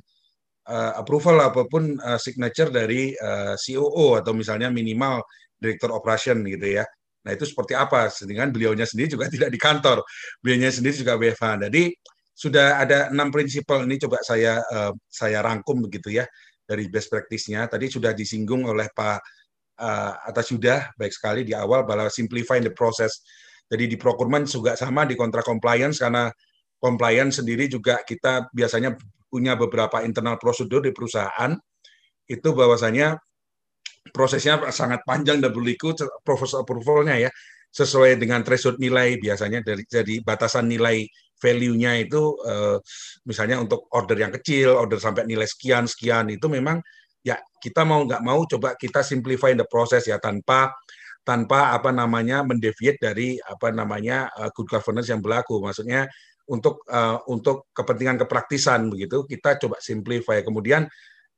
[0.70, 5.26] uh, approval apa pun uh, signature dari uh, COO atau misalnya minimal
[5.58, 6.86] direktur operation gitu ya.
[7.26, 8.08] Nah itu seperti apa?
[8.24, 10.06] Dengan beliaunya sendiri juga tidak di kantor,
[10.40, 11.68] beliaunya sendiri juga WFH.
[11.68, 11.84] Jadi
[12.32, 16.26] sudah ada enam prinsipal ini coba saya uh, saya rangkum begitu ya
[16.64, 17.68] dari best practice-nya.
[17.68, 19.39] Tadi sudah disinggung oleh Pak
[19.80, 23.24] uh, Atas Yuda baik sekali di awal bahwa simplifying the process.
[23.70, 26.28] Jadi di procurement juga sama di kontrak compliance karena
[26.82, 28.98] compliance sendiri juga kita biasanya
[29.30, 31.54] punya beberapa internal prosedur di perusahaan
[32.26, 33.18] itu bahwasanya
[34.10, 35.94] prosesnya sangat panjang dan berliku
[36.26, 37.32] proses approval-nya ya
[37.70, 41.06] sesuai dengan threshold nilai biasanya dari jadi batasan nilai
[41.40, 42.78] value-nya itu uh,
[43.24, 46.84] misalnya untuk order yang kecil, order sampai nilai sekian sekian itu memang
[47.30, 50.74] ya kita mau nggak mau coba kita simplify the process ya tanpa
[51.22, 55.62] tanpa apa namanya mendeviate dari apa namanya uh, good governance yang berlaku.
[55.62, 56.10] Maksudnya
[56.50, 60.42] untuk uh, untuk kepentingan kepraktisan begitu kita coba simplify.
[60.42, 60.90] Kemudian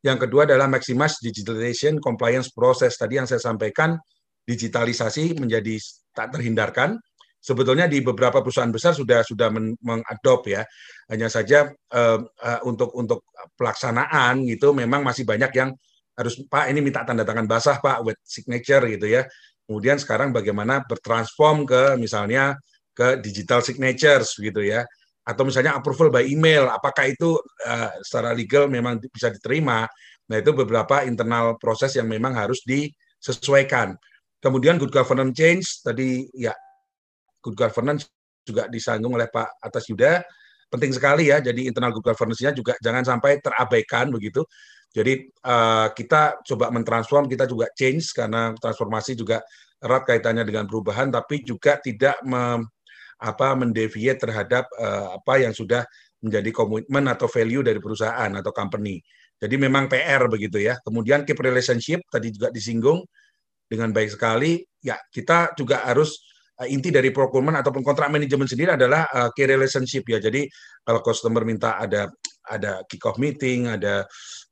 [0.01, 2.95] yang kedua adalah maximize digitalization compliance process.
[2.95, 3.99] Tadi yang saya sampaikan
[4.47, 5.75] digitalisasi menjadi
[6.15, 6.97] tak terhindarkan.
[7.41, 9.49] Sebetulnya di beberapa perusahaan besar sudah sudah
[9.82, 10.62] mengadop ya.
[11.10, 13.25] Hanya saja uh, uh, untuk untuk
[13.58, 15.73] pelaksanaan gitu memang masih banyak yang
[16.13, 19.25] harus Pak ini minta tanda tangan basah Pak with signature gitu ya.
[19.65, 22.62] Kemudian sekarang bagaimana bertransform ke misalnya
[22.93, 24.84] ke digital signatures gitu ya
[25.21, 29.86] atau misalnya approval by email apakah itu uh, secara legal memang bisa diterima
[30.27, 33.95] nah itu beberapa internal proses yang memang harus disesuaikan
[34.41, 36.49] Kemudian good governance change tadi ya
[37.41, 38.08] good governance
[38.45, 40.21] juga disanggung oleh Pak Atas Yuda
[40.71, 41.43] penting sekali ya.
[41.43, 44.47] Jadi internal good governance-nya juga jangan sampai terabaikan begitu.
[44.91, 49.39] Jadi uh, kita coba mentransform, kita juga change karena transformasi juga
[49.80, 52.60] erat kaitannya dengan perubahan, tapi juga tidak me,
[53.23, 55.88] apa mendeviate terhadap uh, apa yang sudah
[56.21, 58.99] menjadi komitmen atau value dari perusahaan atau company.
[59.41, 60.77] Jadi memang PR begitu ya.
[60.86, 63.01] Kemudian keep relationship tadi juga disinggung
[63.65, 66.19] dengan baik sekali, ya kita juga harus
[66.67, 70.21] inti dari procurement ataupun kontrak manajemen sendiri adalah uh, key relationship ya.
[70.21, 70.45] Jadi
[70.86, 72.12] kalau customer minta ada
[72.50, 74.06] ada kick off meeting, ada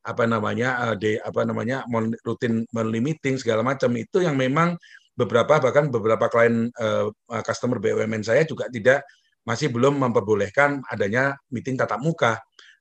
[0.06, 1.84] apa namanya uh, de, apa namanya
[2.24, 4.80] rutin monthly meeting segala macam itu yang memang
[5.18, 7.12] beberapa bahkan beberapa klien uh,
[7.44, 9.04] customer BUMN saya juga tidak
[9.44, 12.40] masih belum memperbolehkan adanya meeting tatap muka.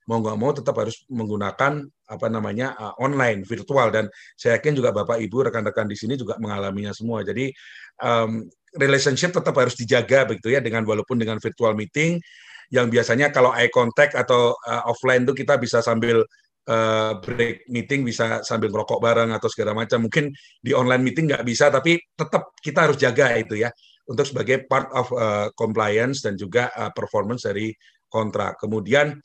[0.09, 3.93] Mau nggak mau tetap harus menggunakan apa namanya uh, online virtual.
[3.93, 7.21] Dan saya yakin juga bapak ibu rekan-rekan di sini juga mengalaminya semua.
[7.21, 7.53] Jadi
[8.01, 8.45] um,
[8.77, 12.21] relationship tetap harus dijaga begitu ya dengan walaupun dengan virtual meeting
[12.69, 16.21] yang biasanya kalau eye contact atau uh, offline tuh kita bisa sambil
[16.69, 20.05] uh, break meeting bisa sambil ngerokok bareng atau segala macam.
[20.05, 20.29] Mungkin
[20.61, 23.73] di online meeting nggak bisa tapi tetap kita harus jaga itu ya
[24.09, 27.73] untuk sebagai part of uh, compliance dan juga uh, performance dari
[28.09, 28.61] kontrak.
[28.61, 29.17] Kemudian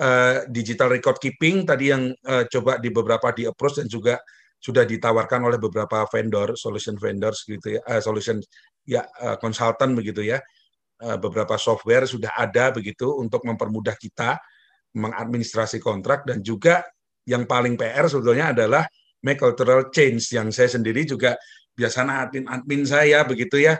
[0.00, 4.20] uh, digital record keeping tadi yang uh, coba di beberapa di approach dan juga
[4.56, 8.40] sudah ditawarkan oleh beberapa vendor, solution vendors gitu ya, uh, solution
[8.86, 10.40] ya uh, consultant begitu ya.
[10.96, 14.40] Uh, beberapa software sudah ada begitu untuk mempermudah kita
[14.96, 16.80] mengadministrasi kontrak dan juga
[17.28, 18.88] yang paling PR sebetulnya adalah
[19.20, 20.32] make cultural change.
[20.32, 21.36] Yang saya sendiri juga
[21.76, 23.76] biasanya admin admin saya begitu ya.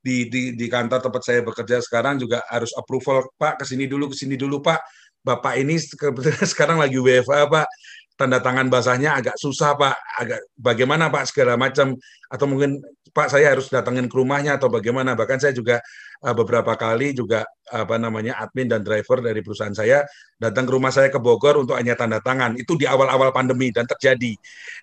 [0.00, 4.08] Di, di di kantor tempat saya bekerja sekarang juga harus approval Pak ke sini dulu
[4.08, 4.80] ke sini dulu Pak.
[5.20, 5.76] Bapak ini
[6.52, 7.68] sekarang lagi WFA Pak,
[8.16, 11.92] tanda tangan basahnya agak susah Pak, agak bagaimana Pak segala macam.
[12.32, 15.82] Atau mungkin Pak saya harus datangin ke rumahnya atau bagaimana bahkan saya juga
[16.22, 20.02] uh, beberapa kali juga apa namanya admin dan driver dari perusahaan saya
[20.38, 23.86] datang ke rumah saya ke Bogor untuk hanya tanda tangan itu di awal-awal pandemi dan
[23.86, 24.34] terjadi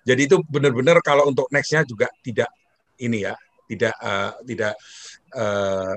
[0.04, 2.48] jadi itu benar-benar kalau untuk nextnya juga tidak
[3.00, 3.36] ini ya
[3.68, 4.74] tidak uh, tidak
[5.36, 5.92] uh,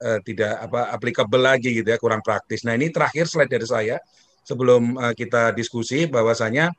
[0.00, 2.62] uh, tidak apa applicable lagi gitu ya, kurang praktis.
[2.62, 3.96] Nah, ini terakhir slide dari saya
[4.46, 6.70] sebelum uh, kita diskusi bahwasanya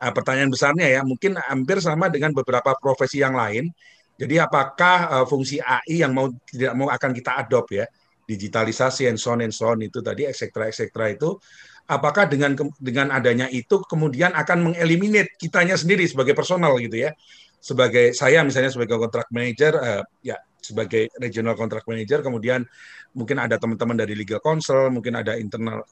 [0.00, 3.68] pertanyaan besarnya ya, mungkin hampir sama dengan beberapa profesi yang lain.
[4.20, 7.88] Jadi apakah uh, fungsi AI yang mau tidak mau akan kita adopt ya,
[8.28, 11.40] digitalisasi and so on and so on itu tadi eksektra eksektra itu
[11.88, 17.10] apakah dengan dengan adanya itu kemudian akan mengeliminate kitanya sendiri sebagai personal gitu ya
[17.58, 22.62] sebagai saya misalnya sebagai kontrak manager uh, ya sebagai regional contract manager, kemudian
[23.16, 25.82] mungkin ada teman-teman dari legal counsel, mungkin ada internal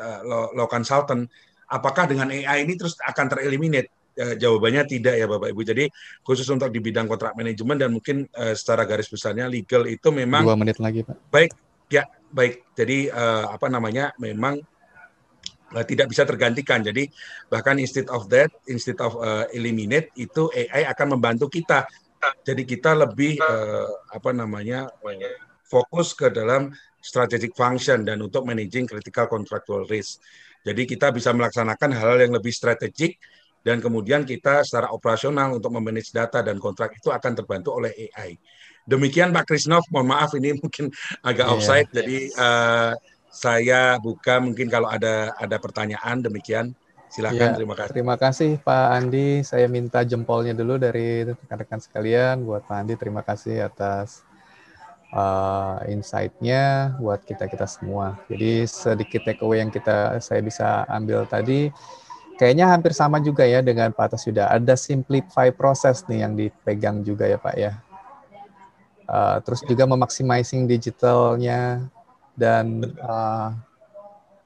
[0.00, 0.20] uh,
[0.56, 1.28] law, consultant.
[1.68, 3.92] Apakah dengan AI ini terus akan tereliminate?
[4.14, 5.62] Uh, jawabannya tidak ya Bapak Ibu.
[5.66, 5.84] Jadi
[6.22, 10.46] khusus untuk di bidang kontrak manajemen dan mungkin uh, secara garis besarnya legal itu memang
[10.46, 11.18] dua menit lagi Pak.
[11.34, 11.50] Baik,
[11.90, 12.62] ya baik.
[12.78, 14.62] Jadi uh, apa namanya memang
[15.74, 16.78] uh, tidak bisa tergantikan.
[16.86, 17.10] Jadi
[17.50, 21.82] bahkan instead of that, instead of uh, eliminate itu AI akan membantu kita
[22.44, 28.88] jadi kita lebih uh, apa namanya uh, fokus ke dalam strategic function dan untuk managing
[28.88, 30.24] critical contractual risk.
[30.64, 33.20] Jadi kita bisa melaksanakan hal-hal yang lebih strategik
[33.64, 38.36] dan kemudian kita secara operasional untuk memanage data dan kontrak itu akan terbantu oleh AI.
[38.84, 40.92] Demikian Pak Krisnov, mohon maaf ini mungkin
[41.24, 41.96] agak yeah, offside, yeah.
[42.04, 42.92] jadi uh,
[43.32, 46.76] saya buka mungkin kalau ada ada pertanyaan demikian.
[47.08, 47.92] Silakan, ya, terima kasih.
[47.94, 49.28] Terima kasih Pak Andi.
[49.46, 52.42] Saya minta jempolnya dulu dari rekan-rekan sekalian.
[52.42, 54.26] Buat Pak Andi, terima kasih atas
[55.14, 58.18] uh, insight-nya buat kita-kita semua.
[58.26, 61.70] Jadi sedikit takeaway yang kita saya bisa ambil tadi,
[62.38, 64.50] kayaknya hampir sama juga ya dengan Pak Atas Yuda.
[64.50, 67.72] Ada simplify proses nih yang dipegang juga ya Pak ya.
[69.04, 71.84] Uh, terus juga memaksimizing digitalnya
[72.32, 73.52] dan uh,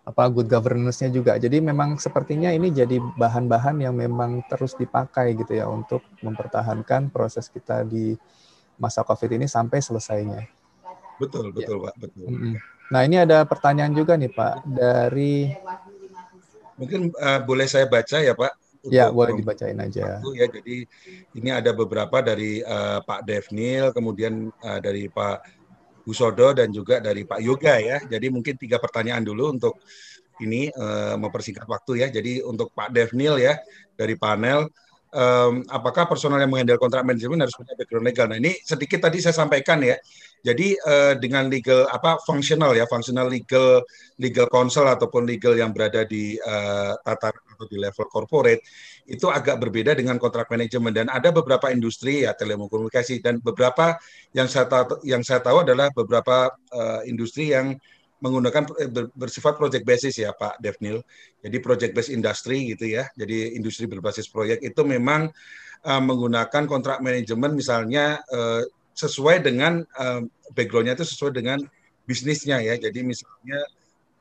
[0.09, 1.37] apa good governance-nya juga.
[1.37, 7.53] Jadi memang sepertinya ini jadi bahan-bahan yang memang terus dipakai gitu ya untuk mempertahankan proses
[7.53, 8.17] kita di
[8.81, 10.49] masa Covid ini sampai selesainya.
[11.21, 11.93] Betul, betul ya.
[11.93, 12.27] Pak, betul.
[12.89, 15.53] Nah, ini ada pertanyaan juga nih Pak dari
[16.79, 18.53] Mungkin uh, boleh saya baca ya Pak?
[18.89, 20.23] Ya, boleh dibacain aja.
[20.23, 20.87] Ya, jadi
[21.35, 25.43] ini ada beberapa dari uh, Pak Devnil, kemudian uh, dari Pak
[26.07, 27.99] Busodo dan juga dari Pak Yoga ya.
[28.07, 29.83] Jadi mungkin tiga pertanyaan dulu untuk
[30.41, 32.09] ini uh, mempersingkat waktu ya.
[32.09, 33.59] Jadi untuk Pak Devnil ya
[33.99, 34.71] dari panel,
[35.13, 38.27] um, apakah personal yang menghandle kontrak manajemen harus punya background legal?
[38.31, 39.99] Nah ini sedikit tadi saya sampaikan ya.
[40.45, 43.83] Jadi uh, dengan legal apa fungsional ya, fungsional legal
[44.19, 48.63] legal counsel ataupun legal yang berada di uh, tata atau di level corporate
[49.09, 53.99] itu agak berbeda dengan kontrak manajemen dan ada beberapa industri ya telekomunikasi dan beberapa
[54.37, 57.75] yang saya tahu yang saya tahu adalah beberapa uh, industri yang
[58.19, 58.67] menggunakan
[59.15, 61.03] bersifat project basis ya Pak Devnil.
[61.39, 63.07] Jadi project based industry gitu ya.
[63.15, 65.31] Jadi industri berbasis proyek itu memang
[65.87, 68.63] uh, menggunakan kontrak manajemen misalnya uh,
[68.99, 70.27] sesuai dengan uh,
[70.59, 71.63] backgroundnya itu sesuai dengan
[72.03, 72.75] bisnisnya ya.
[72.75, 73.63] Jadi misalnya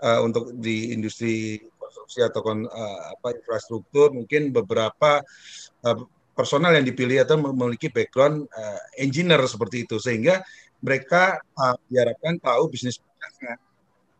[0.06, 5.26] uh, untuk di industri konstruksi atau kon, uh, apa infrastruktur mungkin beberapa
[5.82, 5.98] uh,
[6.38, 10.46] personal yang dipilih atau memiliki background uh, engineer seperti itu sehingga
[10.86, 13.58] mereka uh, diharapkan tahu bisnis prosesnya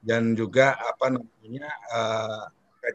[0.02, 2.46] dan juga apa namanya uh,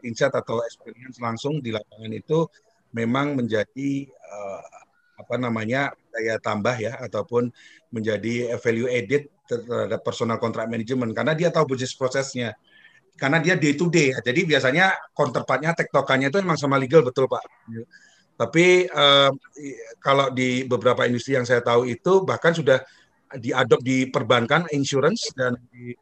[0.03, 2.49] insight atau experience langsung di lapangan itu
[2.91, 4.83] memang menjadi uh,
[5.13, 7.49] apa namanya daya tambah ya ataupun
[7.93, 11.13] menjadi value added terhadap personal contract management.
[11.13, 12.57] Karena dia tahu bisnis prosesnya.
[13.13, 14.09] Karena dia day to day.
[14.09, 17.45] Jadi biasanya counterpartnya tektokannya itu memang sama legal betul pak.
[18.33, 19.29] Tapi uh,
[20.01, 22.81] kalau di beberapa industri yang saya tahu itu bahkan sudah
[23.37, 25.93] diadop di perbankan insurance dan di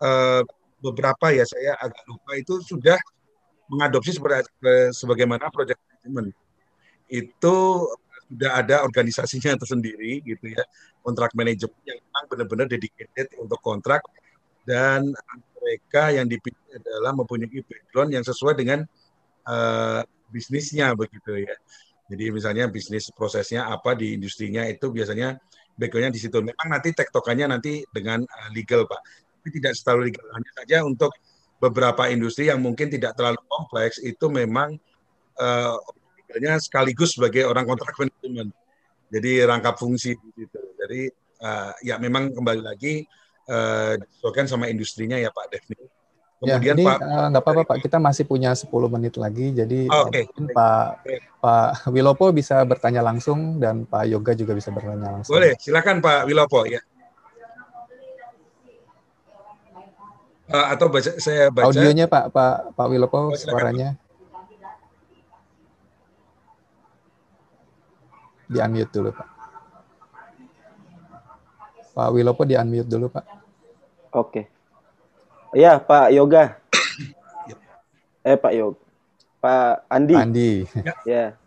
[0.00, 0.40] uh,
[0.80, 2.96] beberapa ya saya agak lupa itu sudah
[3.68, 4.16] mengadopsi
[4.96, 6.32] sebagaimana project management.
[7.06, 7.86] Itu
[8.30, 10.62] sudah ada organisasinya tersendiri gitu ya
[11.02, 14.06] kontrak manajemen yang memang benar-benar dedicated untuk kontrak
[14.62, 15.10] dan
[15.60, 18.86] mereka yang dipilih adalah mempunyai background yang sesuai dengan
[19.44, 20.00] uh,
[20.32, 21.54] bisnisnya begitu ya.
[22.10, 25.38] Jadi misalnya bisnis prosesnya apa di industrinya itu biasanya
[25.78, 26.42] backgroundnya di situ.
[26.42, 29.00] Memang nanti tektokannya nanti dengan uh, legal pak,
[29.38, 30.26] tapi tidak selalu legal.
[30.34, 31.12] Hanya saja untuk
[31.60, 34.80] beberapa industri yang mungkin tidak terlalu kompleks itu memang
[35.38, 35.76] uh,
[36.62, 38.54] sekaligus sebagai orang kontrak manajemen.
[39.10, 40.60] Jadi rangkap fungsi gitu.
[40.78, 41.10] Jadi
[41.42, 43.04] uh, ya memang kembali lagi
[43.50, 43.98] uh,
[44.46, 45.78] sama industrinya ya Pak Devni.
[46.40, 49.20] Ya, Kemudian ya, ini, Pak eh, nggak uh, apa-apa Pak, kita masih punya 10 menit
[49.20, 50.24] lagi, jadi oh, okay.
[50.24, 51.18] mungkin Pak okay.
[51.36, 55.36] Pak Wilopo bisa bertanya langsung dan Pak Yoga juga bisa bertanya langsung.
[55.36, 56.80] Boleh, silakan Pak Wilopo ya.
[60.48, 61.68] Uh, atau baca, saya baca.
[61.68, 64.00] Audionya Pak Pak Pak Wilopo oh, suaranya.
[68.50, 69.28] Di unmute dulu Pak.
[71.94, 73.24] Pak Wilopo di unmute dulu Pak.
[74.18, 74.50] Oke.
[75.54, 76.58] Iya Pak Yoga.
[78.26, 78.80] eh Pak Yoga.
[79.40, 80.14] Pak Andi.
[80.18, 80.52] Andi.
[81.06, 81.38] Ya.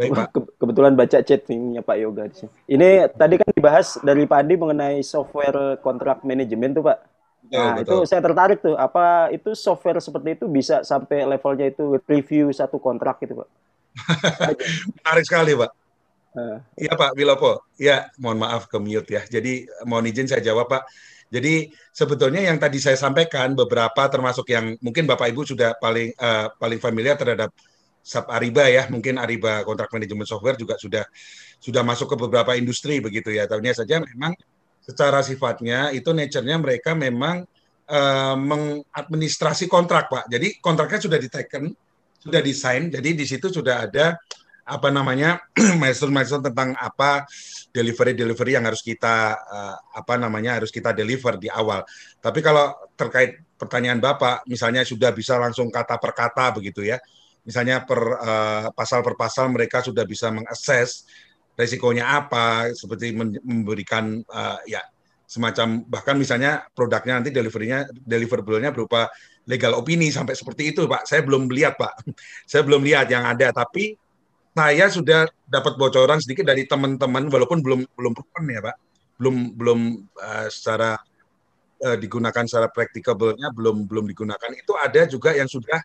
[0.00, 0.32] Baik, Pak.
[0.56, 2.50] kebetulan baca chatnya Pak Yoga di sini.
[2.64, 6.98] Ini tadi kan dibahas dari Pak Andi mengenai software kontrak manajemen tuh Pak.
[7.50, 8.04] Nah, betul.
[8.04, 8.76] itu saya tertarik tuh.
[8.76, 13.48] Apa itu software seperti itu bisa sampai levelnya itu review satu kontrak gitu, Pak?
[15.00, 15.70] Menarik sekali, Pak.
[16.78, 19.22] Iya Pak Wilopo, ya mohon maaf ke mute ya.
[19.26, 20.86] Jadi mohon izin saya jawab Pak.
[21.30, 26.50] Jadi sebetulnya yang tadi saya sampaikan beberapa termasuk yang mungkin Bapak Ibu sudah paling uh,
[26.58, 27.50] paling familiar terhadap
[28.02, 31.06] SAP Ariba ya, mungkin Ariba kontrak manajemen software juga sudah
[31.58, 33.46] sudah masuk ke beberapa industri begitu ya.
[33.50, 34.34] Tahunya saja memang
[34.82, 37.46] secara sifatnya itu nature-nya mereka memang
[37.90, 40.30] uh, mengadministrasi kontrak Pak.
[40.30, 41.70] Jadi kontraknya sudah diteken,
[42.22, 44.18] sudah desain, jadi di situ sudah ada
[44.70, 45.42] apa namanya
[45.82, 47.26] milestone-milestone tentang apa
[47.74, 51.82] delivery-delivery yang harus kita uh, apa namanya harus kita deliver di awal.
[52.22, 57.02] Tapi kalau terkait pertanyaan Bapak, misalnya sudah bisa langsung kata per kata begitu ya,
[57.42, 61.10] misalnya per uh, pasal per pasal mereka sudah bisa mengakses
[61.58, 63.12] resikonya apa, seperti
[63.42, 64.80] memberikan uh, ya
[65.30, 69.06] semacam bahkan misalnya produknya nanti deliverynya deliverable-nya berupa
[69.46, 71.06] legal opini sampai seperti itu Pak.
[71.06, 72.02] Saya belum lihat Pak.
[72.50, 73.94] Saya belum lihat yang ada tapi
[74.50, 78.76] saya sudah dapat bocoran sedikit dari teman-teman walaupun belum belum proven ya Pak.
[79.20, 79.80] Belum belum
[80.18, 80.98] uh, secara
[81.84, 84.50] uh, digunakan secara praktikabelnya belum belum digunakan.
[84.56, 85.78] Itu ada juga yang sudah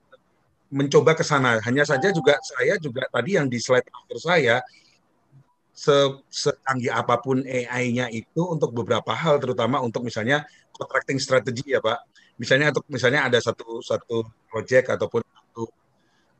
[0.73, 1.61] mencoba ke sana.
[1.61, 4.55] Hanya saja juga saya juga tadi yang di slide akhir saya
[5.75, 5.95] se
[6.31, 11.99] secanggih apa pun AI-nya itu untuk beberapa hal terutama untuk misalnya contracting strategi ya Pak.
[12.39, 15.23] Misalnya untuk misalnya ada satu satu project ataupun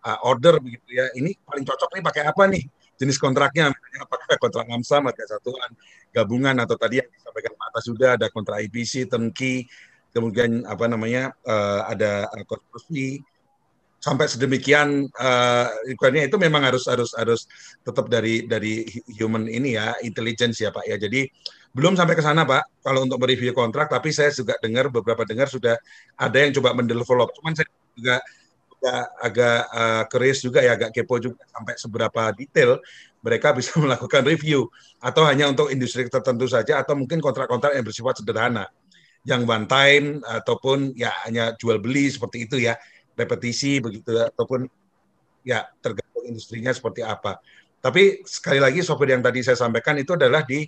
[0.06, 1.10] uh, order begitu ya.
[1.18, 2.64] Ini paling cocok nih pakai apa nih?
[2.96, 5.72] Jenis kontraknya apakah kontrak ngamsam atau satuan
[6.16, 9.68] gabungan atau tadi yang disampaikan Pak Atas sudah ada kontrak IPC, turnkey,
[10.16, 13.20] kemudian apa namanya uh, ada uh, konstruksi
[14.00, 17.50] sampai sedemikian uh, itu memang harus harus harus
[17.82, 18.86] tetap dari dari
[19.18, 21.02] human ini ya intelligence ya Pak ya.
[21.02, 21.26] Jadi
[21.74, 25.50] belum sampai ke sana Pak kalau untuk mereview kontrak tapi saya juga dengar beberapa dengar
[25.50, 25.76] sudah
[26.16, 27.34] ada yang coba mendevelop.
[27.34, 28.22] Cuman saya juga
[28.86, 29.66] agak
[30.06, 32.78] agak uh, juga ya agak kepo juga sampai seberapa detail
[33.26, 34.70] mereka bisa melakukan review
[35.02, 38.70] atau hanya untuk industri tertentu saja atau mungkin kontrak-kontrak yang bersifat sederhana
[39.26, 42.78] yang one time ataupun ya hanya jual beli seperti itu ya
[43.18, 44.70] repetisi begitu ataupun
[45.42, 47.42] ya tergantung industrinya seperti apa.
[47.82, 50.66] Tapi sekali lagi software yang tadi saya sampaikan itu adalah di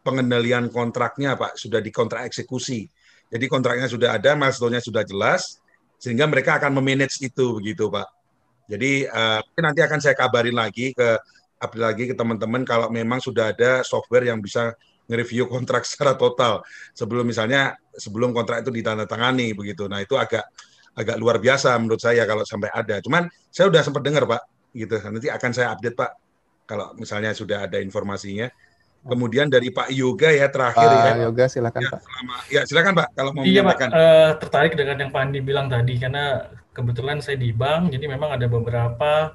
[0.00, 2.86] pengendalian kontraknya Pak, sudah di kontrak eksekusi.
[3.30, 5.59] Jadi kontraknya sudah ada, milestone-nya sudah jelas,
[6.00, 8.08] sehingga mereka akan memanage itu begitu Pak.
[8.72, 11.20] Jadi uh, nanti akan saya kabarin lagi ke
[11.60, 14.72] update lagi ke teman-teman kalau memang sudah ada software yang bisa
[15.12, 16.64] nge-review kontrak secara total
[16.96, 19.84] sebelum misalnya sebelum kontrak itu ditandatangani begitu.
[19.84, 20.48] Nah, itu agak
[20.96, 22.98] agak luar biasa menurut saya kalau sampai ada.
[23.04, 24.42] Cuman saya sudah sempat dengar Pak,
[24.74, 24.96] gitu.
[24.98, 26.10] Nanti akan saya update Pak
[26.64, 28.48] kalau misalnya sudah ada informasinya.
[29.00, 31.24] Kemudian dari Pak Yoga ya terakhir Pak ya.
[31.24, 32.00] Yoga silakan ya, Pak.
[32.04, 35.72] Selama, ya silakan Pak kalau mau iya, Pak, uh, tertarik dengan yang Pak Andi bilang
[35.72, 39.32] tadi karena kebetulan saya di bank jadi memang ada beberapa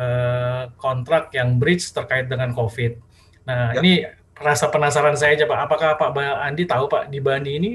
[0.00, 2.96] uh, kontrak yang bridge terkait dengan COVID.
[3.44, 3.80] Nah, ya.
[3.84, 3.92] ini
[4.40, 7.70] rasa penasaran saya aja Pak, apakah Pak Andi tahu Pak di Bani ini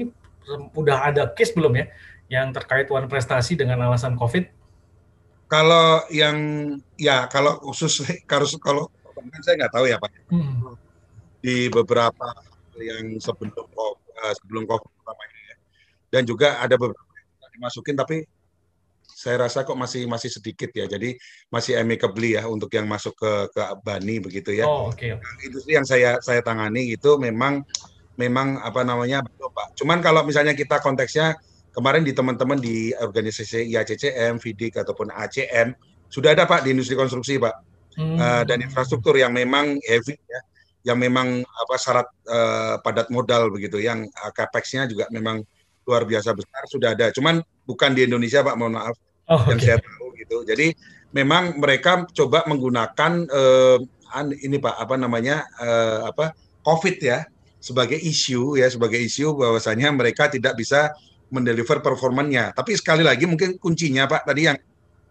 [0.74, 1.86] udah ada case belum ya
[2.26, 4.50] yang terkait wan prestasi dengan alasan COVID?
[5.50, 6.38] Kalau yang
[6.94, 8.90] ya kalau khusus kalau kalau
[9.42, 10.10] saya nggak tahu ya Pak.
[10.30, 10.74] Hmm.
[11.40, 12.36] Di beberapa
[12.80, 15.56] yang sebelum uh, sebelum COVID pertama ini ya.
[16.12, 18.16] Dan juga ada beberapa yang dimasukin tapi
[19.20, 20.88] saya rasa kok masih masih sedikit ya.
[20.88, 21.16] Jadi
[21.52, 24.64] masih amicably ya untuk yang masuk ke ke Bani begitu ya.
[24.64, 24.96] Oh, oke.
[24.96, 25.16] Okay.
[25.44, 27.60] Industri yang saya saya tangani itu memang
[28.16, 29.76] memang apa namanya Pak.
[29.76, 31.36] Cuman kalau misalnya kita konteksnya
[31.76, 35.76] kemarin di teman-teman di organisasi IACCM, FIDIK ataupun ACM
[36.10, 37.54] sudah ada Pak di industri konstruksi Pak
[37.96, 38.16] hmm.
[38.18, 40.40] uh, dan infrastruktur yang memang heavy ya,
[40.86, 45.44] yang memang apa syarat uh, padat modal begitu, yang uh, capex-nya juga memang
[45.84, 47.12] luar biasa besar sudah ada.
[47.12, 48.96] Cuman bukan di Indonesia Pak, mohon maaf
[49.28, 49.76] oh, yang okay.
[49.76, 50.36] saya tahu gitu.
[50.48, 50.72] Jadi
[51.12, 53.78] memang mereka coba menggunakan uh,
[54.40, 56.34] ini Pak apa namanya uh, apa
[56.66, 57.26] COVID ya
[57.60, 60.90] sebagai isu ya sebagai isu bahwasanya mereka tidak bisa
[61.30, 62.50] mendeliver performanya.
[62.56, 64.58] Tapi sekali lagi mungkin kuncinya Pak tadi yang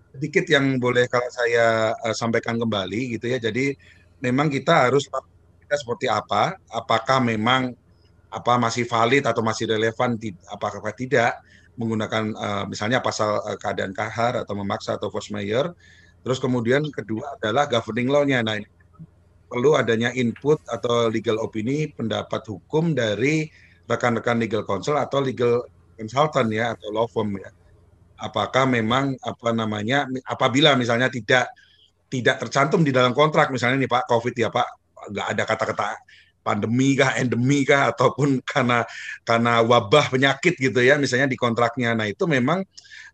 [0.10, 3.38] sedikit yang boleh kalau saya uh, sampaikan kembali gitu ya.
[3.40, 3.72] Jadi
[4.20, 5.08] memang kita harus
[5.78, 6.58] seperti apa?
[6.72, 7.76] Apakah memang
[8.30, 10.14] apa masih valid atau masih relevan
[10.54, 11.42] apakah tidak
[11.80, 15.74] menggunakan uh, misalnya pasal uh, keadaan kahar atau memaksa atau force majeure.
[16.22, 18.44] Terus kemudian kedua adalah governing law-nya.
[18.44, 18.68] Nah, ini
[19.50, 23.50] perlu adanya input atau legal opini pendapat hukum dari
[23.90, 25.66] rekan-rekan legal counsel atau legal
[25.98, 27.50] konsultan ya atau law firm ya.
[28.20, 31.50] Apakah memang apa namanya apabila misalnya tidak
[32.12, 35.90] tidak tercantum di dalam kontrak misalnya nih Pak Covid ya Pak nggak ada kata-kata
[36.40, 38.88] pandemi kah, endemi kah, ataupun karena
[39.28, 41.94] karena wabah penyakit gitu ya, misalnya di kontraknya.
[41.94, 42.64] Nah itu memang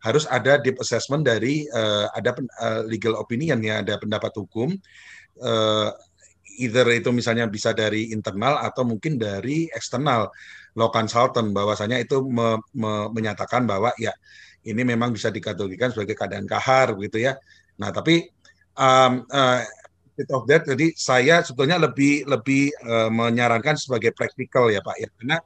[0.05, 4.71] harus ada deep assessment dari uh, ada uh, legal opinion ya, ada pendapat hukum.
[5.41, 5.91] Uh,
[6.55, 10.31] either itu misalnya bisa dari internal atau mungkin dari eksternal
[10.79, 14.15] law consultant bahwasanya itu me, me, menyatakan bahwa ya
[14.63, 17.35] ini memang bisa dikategorikan sebagai keadaan kahar begitu ya.
[17.75, 18.23] Nah, tapi
[18.79, 19.27] um,
[20.15, 25.09] bit of that jadi saya sebetulnya lebih lebih uh, menyarankan sebagai praktikal ya Pak ya.
[25.19, 25.37] Karena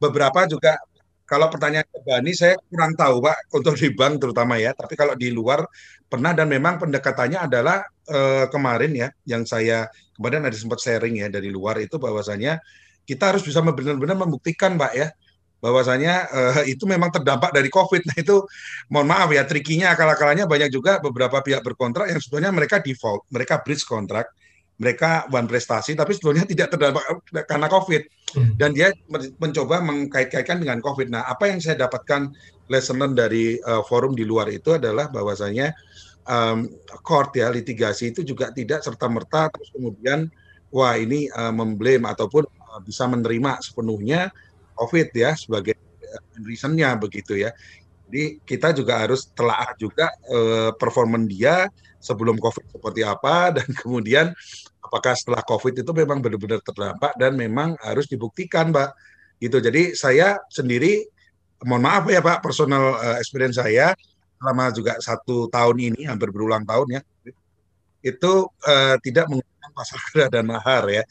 [0.00, 0.78] beberapa juga
[1.26, 4.70] kalau pertanyaan ke Bani saya kurang tahu Pak untuk di bank terutama ya.
[4.72, 5.66] Tapi kalau di luar
[6.06, 11.26] pernah dan memang pendekatannya adalah uh, kemarin ya yang saya kemarin ada sempat sharing ya
[11.26, 12.62] dari luar itu bahwasanya
[13.06, 15.10] kita harus bisa benar-benar membuktikan Pak ya
[15.60, 18.02] bahwasanya uh, itu memang terdampak dari COVID.
[18.12, 18.36] Nah itu
[18.92, 23.64] mohon maaf ya, trikinya akal-akalannya banyak juga beberapa pihak berkontrak yang sebetulnya mereka default, mereka
[23.64, 24.30] bridge kontrak,
[24.76, 27.04] mereka one prestasi, tapi sebetulnya tidak terdampak
[27.48, 28.02] karena COVID.
[28.36, 28.52] Hmm.
[28.58, 28.92] Dan dia
[29.40, 31.08] mencoba mengkait-kaitkan dengan COVID.
[31.08, 32.30] Nah apa yang saya dapatkan
[32.68, 35.72] lesson dari uh, forum di luar itu adalah bahwasanya
[36.26, 36.68] um,
[37.00, 40.28] court ya litigasi itu juga tidak serta merta terus kemudian
[40.74, 44.34] wah ini uh, memblame ataupun uh, bisa menerima sepenuhnya
[44.76, 47.50] COVID ya sebagai eh, reasonnya begitu ya.
[48.06, 51.66] Jadi kita juga harus telah juga uh, performan dia
[51.98, 54.30] sebelum COVID seperti apa dan kemudian
[54.78, 58.90] apakah setelah COVID itu memang benar-benar terdampak dan memang harus dibuktikan, Mbak.
[59.42, 59.58] Gitu.
[59.58, 61.02] Jadi saya sendiri,
[61.66, 63.92] mohon maaf ya Pak, personal uh, experience saya
[64.38, 67.02] selama juga satu tahun ini hampir berulang tahun ya,
[68.06, 71.02] itu uh, tidak menggunakan pasal kera dan mahar ya.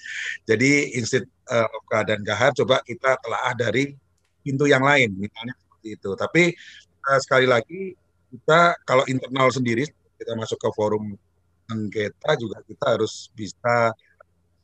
[0.47, 1.67] Jadi instead uh,
[2.07, 3.91] dan gahar coba kita telaah dari
[4.39, 6.09] pintu yang lain misalnya seperti itu.
[6.15, 6.43] Tapi
[7.11, 7.91] uh, sekali lagi
[8.31, 9.83] kita kalau internal sendiri
[10.15, 11.19] kita masuk ke forum
[11.65, 13.91] sengketa juga kita harus bisa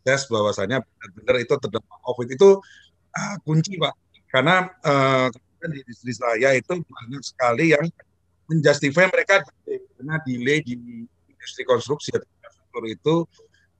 [0.01, 2.27] tes bahwasanya benar-benar itu terdampak COVID.
[2.31, 2.49] Itu
[3.11, 3.93] uh, kunci pak.
[4.31, 5.27] Karena uh,
[5.61, 7.85] di istri saya itu banyak sekali yang
[8.49, 9.45] menjustify mereka
[10.01, 11.05] karena delay di
[11.41, 13.25] industri konstruksi atau itu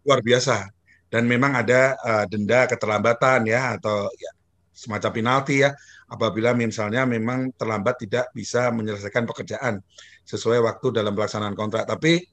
[0.02, 0.66] luar biasa
[1.14, 4.32] dan memang ada uh, denda keterlambatan ya atau ya
[4.74, 5.78] semacam penalti ya
[6.10, 9.78] apabila misalnya memang terlambat tidak bisa menyelesaikan pekerjaan
[10.26, 11.86] sesuai waktu dalam pelaksanaan kontrak.
[11.86, 12.24] Tapi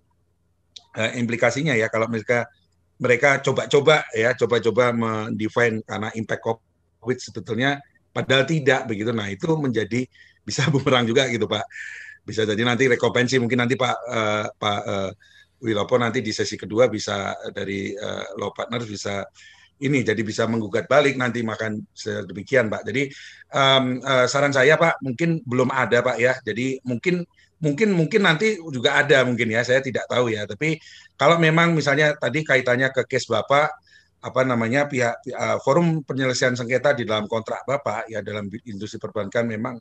[0.96, 2.48] uh, implikasinya ya kalau mereka
[2.98, 6.42] mereka coba-coba ya coba-coba mendefine karena impact
[6.98, 7.78] COVID sebetulnya
[8.10, 9.10] padahal tidak begitu.
[9.12, 10.08] Nah itu menjadi
[10.42, 11.66] bisa bumerang juga gitu Pak.
[12.24, 15.10] Bisa jadi nanti rekompensi mungkin nanti Pak uh, Pak uh,
[15.58, 19.26] Wilopo nanti di sesi kedua bisa dari uh, Law Partners bisa
[19.78, 22.82] ini jadi bisa menggugat balik nanti makan sedemikian Pak.
[22.86, 23.10] Jadi
[23.54, 26.34] um, uh, saran saya Pak mungkin belum ada Pak ya.
[26.42, 27.22] Jadi mungkin
[27.58, 30.46] mungkin mungkin nanti juga ada mungkin ya saya tidak tahu ya.
[30.46, 30.78] Tapi
[31.14, 33.70] kalau memang misalnya tadi kaitannya ke case Bapak
[34.18, 39.46] apa namanya pihak uh, forum penyelesaian sengketa di dalam kontrak Bapak ya dalam industri perbankan
[39.46, 39.78] memang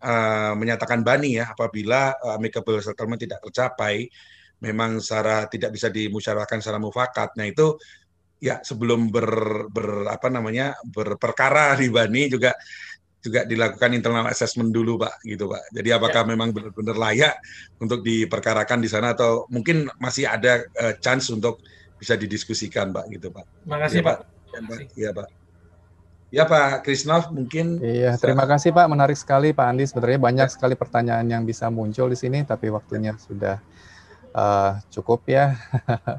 [0.00, 4.08] uh, menyatakan bani ya apabila uh, amicable settlement tidak tercapai
[4.62, 7.34] memang secara tidak bisa dimusyawarahkan secara mufakat.
[7.34, 7.76] Nah itu
[8.38, 9.26] ya sebelum ber,
[9.68, 12.54] ber apa namanya berperkara di Bani juga
[13.22, 15.70] juga dilakukan internal assessment dulu pak gitu pak.
[15.70, 16.28] Jadi apakah ya.
[16.34, 17.34] memang benar-benar layak
[17.78, 21.62] untuk diperkarakan di sana atau mungkin masih ada uh, chance untuk
[22.02, 23.46] bisa didiskusikan pak gitu pak.
[23.66, 24.18] Makasih ya, pak.
[24.98, 25.41] Iya pak
[26.32, 30.52] ya pak Krisnov mungkin iya terima kasih pak menarik sekali pak Andi sebenarnya banyak ya.
[30.56, 33.60] sekali pertanyaan yang bisa muncul di sini tapi waktunya sudah
[34.32, 35.52] uh, cukup ya